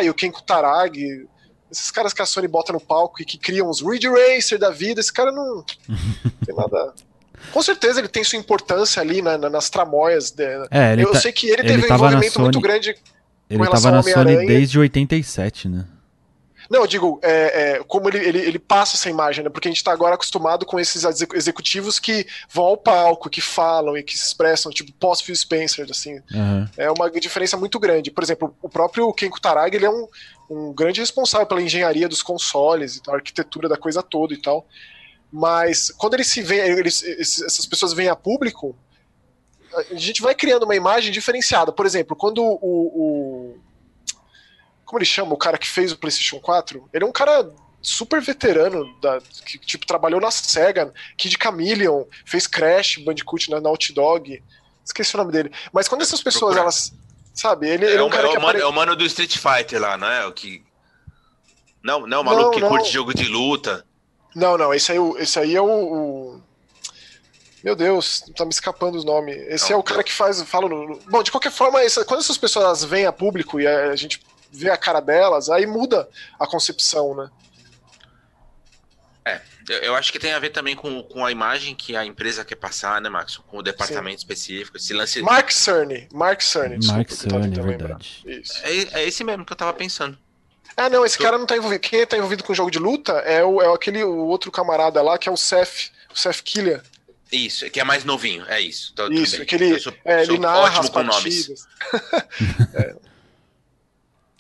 [0.03, 1.29] e o Ken Kutaragi,
[1.71, 4.71] esses caras que a Sony bota no palco e que criam os Ridge Racer da
[4.71, 5.63] vida, esse cara não
[6.45, 6.93] tem nada.
[7.53, 10.33] Com certeza ele tem sua importância ali na- na- nas tramóias.
[10.33, 10.43] de-
[10.73, 12.89] É, ele, eu tá- sei que ele ele teve um envolvimento muito Sony- grande
[13.49, 15.85] ele relação tava na Sony desde 87, né?
[16.71, 19.51] Não, eu digo, é, é, como ele, ele, ele passa essa imagem, né?
[19.51, 23.41] Porque a gente tá agora acostumado com esses exe- executivos que vão ao palco, que
[23.41, 26.21] falam e que se expressam, tipo pós-Phil Spencer, assim.
[26.35, 26.71] Aham.
[26.77, 28.11] É uma diferença muito grande.
[28.11, 30.07] Por exemplo, o próprio Ken Kutaragi, ele é um,
[30.51, 34.37] um grande responsável pela engenharia dos consoles, e tal, a arquitetura da coisa toda e
[34.41, 34.67] tal.
[35.33, 38.77] Mas quando ele se vê, eles, essas pessoas vêm a público,
[39.91, 41.71] a gente vai criando uma imagem diferenciada.
[41.73, 43.57] Por exemplo, quando o, o-
[44.87, 48.23] como ele chama, o cara que fez o PlayStation 4, ele é um cara super
[48.23, 54.43] veterano, da, que tipo, trabalhou na SEGA, Kid Chameleon, fez Crash, Bandicoot na Naughty Dog,
[54.85, 55.53] esqueci o nome dele.
[55.73, 56.93] Mas quando essas pessoas, elas,
[57.35, 58.63] sabe, ele, É, ele é um o, cara é, que o mano, apare...
[58.63, 60.25] é o mano do Street Fighter lá, não é?
[60.27, 60.65] O que.
[61.83, 62.69] Não, não, o maluco Não, que não.
[62.69, 63.85] curte jogo de luta.
[64.35, 66.43] Não, não, esse aí, esse aí é o, o-
[67.63, 69.37] Meu Deus, tá me escapando os nomes.
[69.49, 70.43] Esse Não, é o cara que faz.
[70.43, 70.99] Fala no...
[71.09, 74.21] Bom, de qualquer forma, essa- quando essas pessoas vêm a público e a gente
[74.57, 77.31] vê a cara delas, aí muda a concepção, né?
[79.69, 82.45] Eu, eu acho que tem a ver também com, com a imagem que a empresa
[82.45, 83.37] quer passar, né, Max?
[83.37, 84.77] Com o departamento específico.
[84.77, 85.21] Esse lance.
[85.23, 86.09] Mark Cerny.
[86.13, 86.99] Mark Cerny, desculpa.
[86.99, 88.23] Mark Cerny, é verdade.
[88.25, 88.53] Isso.
[88.63, 90.17] É, é esse mesmo que eu tava pensando.
[90.77, 91.81] Ah, não, esse cara não tá envolvido.
[91.81, 95.19] Quem tá envolvido com jogo de luta é, o, é aquele o outro camarada lá,
[95.19, 96.81] que é o Seth, o Seth Killian.
[97.33, 98.93] Isso, que é mais novinho, é isso.
[98.95, 99.77] Tô- Isso, aquele.
[100.05, 101.47] É, ele narra ótimo as com nomes.
[101.49, 102.97] partidas.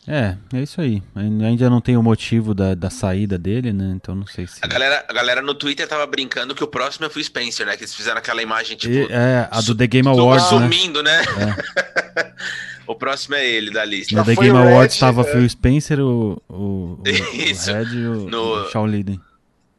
[0.08, 1.02] É, é isso aí.
[1.14, 3.92] Ainda não tem o motivo da, da saída dele, né?
[3.96, 4.60] Então não sei se.
[4.62, 7.76] A galera, a galera no Twitter tava brincando que o próximo é Phil Spencer, né?
[7.76, 10.58] Que eles fizeram aquela imagem, tipo, E- é, a do The Game Awards, né?
[10.60, 11.22] sumindo, né?
[12.86, 14.14] o próximo é ele da lista.
[14.14, 15.24] No Já The foi Game Awards Red, tava é.
[15.24, 17.02] Phil Spencer, o, o, o, o.
[17.04, 19.20] Red e o, No- o Shawn Liden.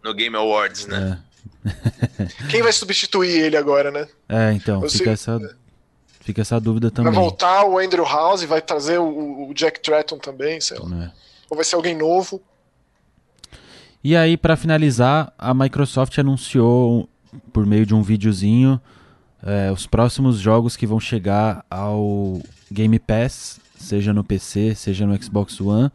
[0.04, 1.20] No Game Awards, né?
[2.50, 4.08] Quem vai substituir ele agora, né?
[4.30, 5.38] É, então, Eu fica essa,
[6.28, 7.14] fica essa dúvida Vai também.
[7.14, 10.88] voltar o Andrew House, vai trazer o, o Jack Tratton também, sei lá.
[10.88, 11.12] né?
[11.50, 12.42] Ou vai ser alguém novo.
[14.04, 17.10] E aí, pra finalizar, a Microsoft anunciou
[17.52, 18.80] por meio de um videozinho
[19.44, 25.22] é, os próximos jogos que vão chegar ao Game Pass, seja no PC, seja no
[25.22, 25.90] Xbox One,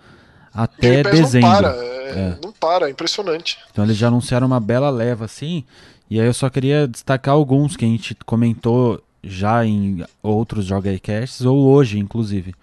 [0.54, 1.48] até Game Pass dezembro.
[1.50, 2.38] não para, é, É.
[2.42, 3.58] não para, é impressionante.
[3.70, 5.64] Então eles já anunciaram uma bela leva assim.
[6.08, 11.42] E aí eu só queria destacar alguns que a gente comentou já em outros Jogacasts
[11.42, 12.54] ou hoje, inclusive.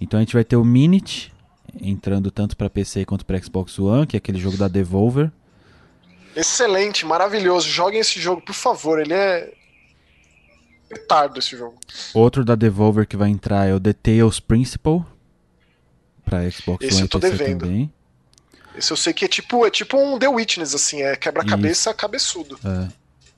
[0.00, 1.32] Então a gente vai ter o Minute
[1.80, 5.30] entrando tanto para PC quanto para Xbox One, que é aquele jogo da Devolver.
[6.34, 7.68] Excelente, maravilhoso.
[7.68, 8.98] Joguem esse jogo, por favor.
[9.00, 9.52] Ele é.
[10.88, 11.78] Petardo esse jogo.
[12.12, 15.02] Outro da Devolver que vai entrar é o The Tales Principle
[16.24, 17.60] para Xbox Esse One eu tô PC devendo.
[17.60, 17.92] também.
[18.76, 22.58] Esse eu sei que é tipo, é tipo um The Witness, assim, é quebra-cabeça cabeçudo.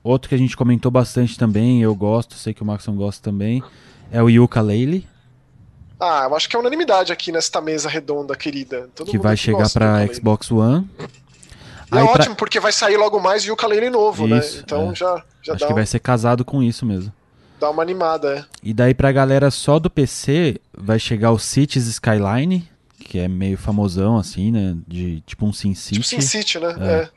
[0.05, 3.63] Outro que a gente comentou bastante também, eu gosto, sei que o Maxon gosta também,
[4.11, 5.07] é o Yooka-Laylee.
[5.99, 8.87] Ah, eu acho que é unanimidade aqui nesta mesa redonda, querida.
[8.93, 10.05] Todo que vai chegar para.
[10.13, 10.87] Xbox One.
[10.99, 11.03] É
[11.97, 14.61] Aí pra- ótimo, porque vai sair logo mais o ukulele novo, Isso, né?
[14.63, 14.95] Então é.
[14.95, 17.11] já, já Acho que um- vai ser casado com isso mesmo.
[17.59, 18.45] dá uma animada, é.
[18.61, 23.57] E daí pra galera só do PC vai chegar o Cities Skyline, que é meio
[23.57, 25.93] famosão assim, né, de tipo um SimCity.
[26.01, 26.75] Tipo Sin City, né?
[26.79, 26.93] É.
[26.93, 27.09] É.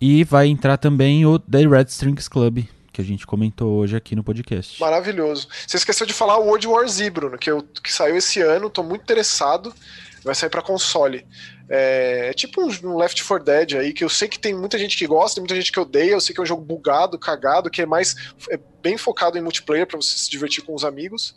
[0.00, 4.14] E vai entrar também o The Red Strings Club, que a gente comentou hoje aqui
[4.14, 4.80] no podcast.
[4.80, 5.48] Maravilhoso.
[5.66, 8.70] Você esqueceu de falar o World War Z, Bruno, que, eu, que saiu esse ano,
[8.70, 9.74] tô muito interessado.
[10.22, 11.26] Vai sair pra console.
[11.68, 14.96] É, é tipo um, Left 4 Dead aí, que eu sei que tem muita gente
[14.96, 16.12] que gosta, tem muita gente que odeia.
[16.12, 18.14] Eu sei que é um jogo bugado, cagado, que é mais
[18.50, 21.34] é bem focado em multiplayer pra você se divertir com os amigos.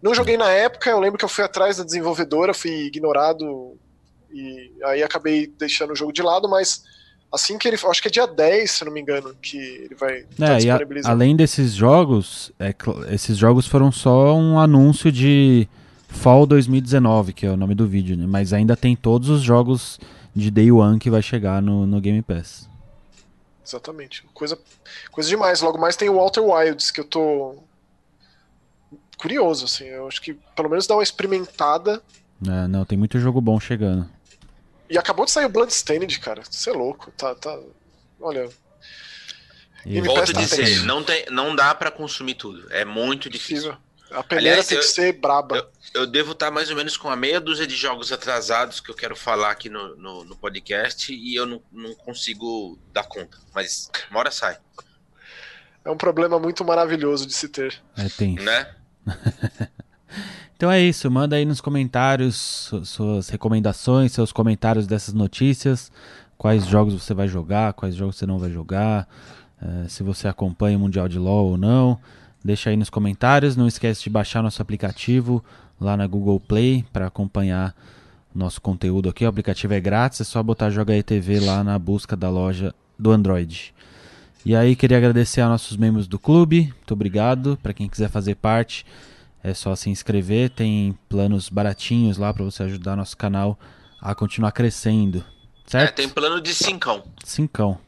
[0.00, 3.76] Não joguei na época, eu lembro que eu fui atrás da desenvolvedora, fui ignorado
[4.32, 6.84] e aí acabei deixando o jogo de lado, mas
[7.32, 7.76] assim que ele.
[7.76, 10.58] Acho que é dia 10, se não me engano, que ele vai estar É, a-
[10.58, 11.12] disponibilizado.
[11.14, 12.74] além desses jogos, é
[13.12, 15.68] esses jogos foram só um anúncio de
[16.08, 18.26] Fall 2019, que é o nome do vídeo, né?
[18.26, 19.98] Mas ainda tem todos os jogos
[20.34, 22.68] de Day One que vai chegar no, no Game Pass.
[23.66, 24.24] Exatamente.
[24.32, 24.58] Coisa,
[25.10, 25.60] coisa demais.
[25.60, 27.56] Logo mais tem o Walter Wilds, que eu tô
[29.18, 29.84] curioso, assim.
[29.84, 32.02] Eu acho que pelo menos dá uma experimentada.
[32.46, 34.08] É, não, tem muito jogo bom chegando.
[34.88, 36.42] E acabou de sair o Bloodstained, cara.
[36.48, 37.10] Você é louco.
[37.12, 37.58] Tá, tá.
[38.20, 38.48] Olha,
[39.86, 42.66] E- Volto a dizer, não, tem, não dá pra consumir tudo.
[42.72, 43.76] É muito difícil.
[44.10, 45.70] A peneira Aliás, tem eu- que ser braba.
[45.94, 48.94] Eu devo estar mais ou menos com a meia dúzia de jogos atrasados que eu
[48.94, 53.38] quero falar aqui no, no, no podcast e eu não, não consigo dar conta.
[53.54, 54.58] Mas uma hora sai,
[55.84, 57.80] É um problema muito maravilhoso de se ter.
[57.96, 58.42] É tenso.
[58.42, 58.74] né?
[60.58, 65.92] Então é isso, manda aí nos comentários su- suas recomendações, seus comentários dessas notícias,
[66.36, 69.08] quais jogos você vai jogar, quais jogos você não vai jogar,
[69.62, 71.96] eh, se você acompanha o Mundial de LoL ou não.
[72.44, 75.44] Deixa aí nos comentários, não esquece de baixar nosso aplicativo
[75.80, 77.72] lá na Google Play para acompanhar
[78.34, 79.24] nosso conteúdo aqui.
[79.24, 82.74] O aplicativo é grátis, é só botar Joga aí TV lá na busca da loja
[82.98, 83.72] do Android.
[84.44, 87.56] E aí queria agradecer a nossos membros do clube, muito obrigado.
[87.62, 88.84] Para quem quiser fazer parte,
[89.42, 93.58] é só se inscrever, tem planos baratinhos lá para você ajudar nosso canal
[94.00, 95.18] a continuar crescendo.
[95.66, 95.96] É, Certo?
[95.96, 97.04] tem plano de cincão.
[97.24, 97.78] Cincão.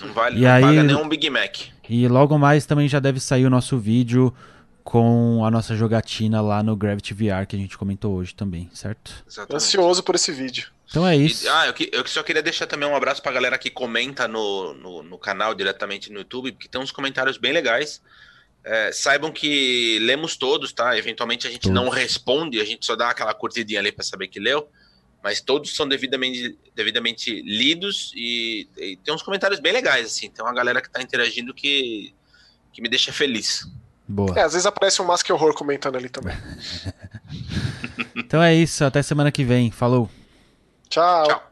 [0.00, 1.56] Não vale, E não aí- paga nenhum Big Mac.
[1.88, 4.32] E logo mais também já deve sair o nosso vídeo
[4.84, 9.12] com a nossa jogatina lá no Gravity VR que a gente comentou hoje também, certo?
[9.28, 9.56] Exatamente.
[9.56, 10.68] Ansioso por esse vídeo.
[10.88, 11.48] Então é E- isso.
[11.50, 14.72] ah, eu, que- eu só queria deixar também um abraço pra galera que comenta no,
[14.74, 18.00] no, no canal diretamente no YouTube, porque tem uns comentários bem legais.
[18.62, 20.96] É, saibam que lemos todos, tá?
[20.96, 21.74] Eventualmente a gente Todos.
[21.74, 24.68] não responde, a gente só dá aquela curtidinha ali pra saber que leu.
[25.22, 30.30] mas todos são devidamente, devidamente lidos e, e tem uns comentários bem legais, assim.
[30.30, 32.14] Tem uma galera que está interagindo que,
[32.72, 33.66] que me deixa feliz.
[34.08, 34.38] Boa.
[34.38, 36.36] É, às vezes aparece um Mask Horror comentando ali também.
[38.16, 39.70] então é isso, até semana que vem.
[39.70, 40.10] Falou.
[40.88, 41.26] Tchau.
[41.28, 41.49] Tchau.